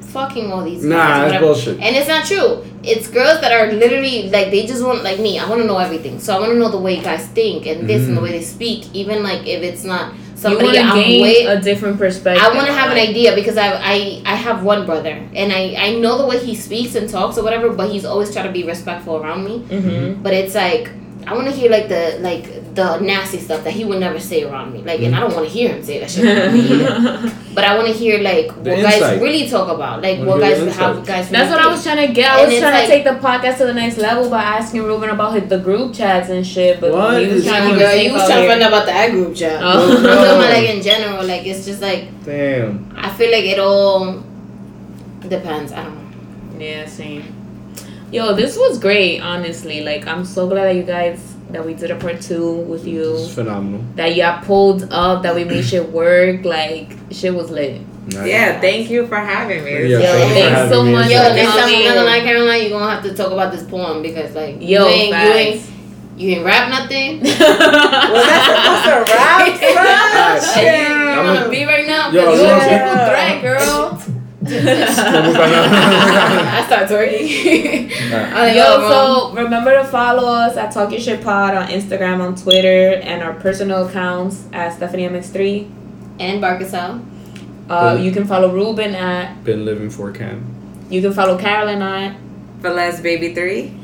[0.00, 0.84] fucking all these.
[0.84, 1.80] Nah, guys, that's bullshit.
[1.80, 2.62] And it's not true.
[2.82, 5.38] It's girls that are literally like they just want like me.
[5.38, 6.20] I want to know everything.
[6.20, 8.24] So I want to know the way guys think and this and the Mhm.
[8.24, 8.94] way they speak.
[8.94, 12.42] Even like if it's not you somebody I'm gain a different perspective.
[12.44, 13.96] I want to have an idea because I, I
[14.34, 17.44] I have one brother and I I know the way he speaks and talks or
[17.44, 19.54] whatever, but he's always trying to be respectful around me.
[19.78, 20.22] Mhm.
[20.22, 20.90] But it's like
[21.26, 24.42] I want to hear like the like the nasty stuff that he would never say
[24.44, 24.82] around me.
[24.82, 27.32] Like, and I don't want to hear him say that shit around me.
[27.54, 30.72] But I want to hear like what guys really talk about, like what guys the
[30.72, 31.28] how guys.
[31.28, 32.30] That's really what I was trying to get.
[32.30, 34.42] I And was it's trying like- to take the podcast to the next level by
[34.42, 36.80] asking Ruben about his, the group chats and shit.
[36.80, 38.86] But What he was trying to going Girl, you was trying to find out about
[38.86, 39.60] that group chat.
[39.62, 39.68] Oh.
[39.68, 42.90] I'm talking about like in general, like it's just like Damn.
[42.96, 44.24] I feel like it all
[45.28, 45.72] depends.
[45.72, 45.94] I don't
[46.58, 46.58] know.
[46.58, 47.22] Yeah, same.
[48.12, 49.80] Yo, this was great, honestly.
[49.82, 53.14] Like, I'm so glad that you guys that we did a part two with you.
[53.16, 53.82] It's phenomenal.
[53.96, 55.22] That y'all pulled up.
[55.22, 56.44] That we made shit work.
[56.44, 57.80] Like, shit was lit.
[58.08, 58.26] Nice.
[58.26, 59.72] Yeah, thank you for having me.
[59.88, 60.92] Yeah, Yo, thank thanks so me.
[60.92, 61.10] much.
[61.10, 61.76] Yo, next time yeah.
[61.78, 64.56] I'm not gonna lie, Caroline, you're gonna have to talk about this poem because like
[64.60, 65.70] Yo, you ain't you ain't
[66.18, 67.20] you ain't rap nothing.
[67.20, 69.38] Was that supposed to rap?
[70.52, 70.56] Alright.
[70.58, 72.10] Are you I'm on a- a beat right now?
[72.10, 74.01] Yo, you I'm a a- triple threat, girl.
[74.44, 74.90] I
[76.66, 77.90] start twerking.
[78.12, 82.20] I Yo, know, so remember to follow us at Talk Your Shit Pod on Instagram,
[82.20, 85.70] on Twitter, and our personal accounts at Stephanie MX3.
[86.20, 87.04] and Barcasel.
[87.70, 88.04] Uh, Good.
[88.04, 89.44] you can follow Ruben at.
[89.44, 90.44] Been living for Cam.
[90.90, 92.16] You can follow Carolyn at.
[92.60, 93.78] Velez Baby 3.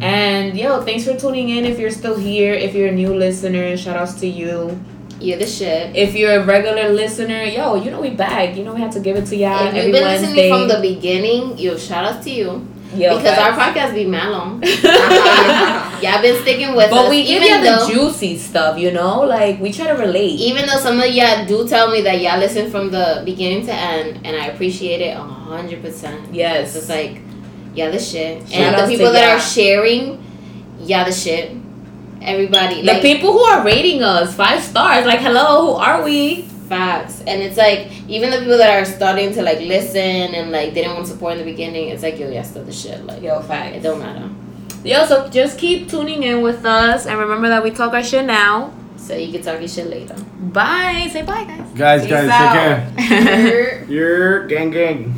[0.00, 1.64] And yo, thanks for tuning in.
[1.64, 4.78] If you're still here, if you're a new listener, shout outs to you.
[5.20, 5.96] You're the shit.
[5.96, 8.56] If you're a regular listener, yo, you know we back.
[8.56, 10.28] You know we have to give it to y'all if you've been Wednesday.
[10.28, 12.68] listening from the beginning, yo, shout out to you.
[12.94, 14.62] yo, because our podcast be mad long.
[15.08, 16.00] Uh-huh.
[16.00, 17.10] Y'all been sticking with but us.
[17.10, 19.22] we give even you the juicy stuff, you know.
[19.22, 20.38] Like we try to relate.
[20.38, 23.72] even though some of y'all do tell me that y'all listen from the beginning to
[23.74, 26.32] end, and I appreciate it a hundred percent.
[26.32, 26.76] Yes.
[26.76, 27.20] It's like,
[27.74, 28.48] yeah, the shit.
[28.48, 30.22] Shout and the people that are sharing,
[30.80, 31.56] yeah, the shit.
[32.20, 36.48] Everybody, the like, people who are rating us five stars, like hello, who are we?
[36.68, 40.74] facts, and it's like even the people that are starting to like listen and like
[40.74, 43.04] they didn't want support in the beginning, it's like yo, yeah, still the shit.
[43.04, 44.30] Like, Yo, it don't matter.
[44.84, 48.24] Yo, so just keep tuning in with us, and remember that we talk our shit
[48.24, 48.72] now.
[48.96, 50.14] So you can talk your shit later.
[50.38, 51.08] Bye.
[51.10, 51.70] Say bye, guys.
[51.74, 52.52] Guys, Peace guys, out.
[52.98, 53.84] take care.
[53.88, 55.06] You're gang gang.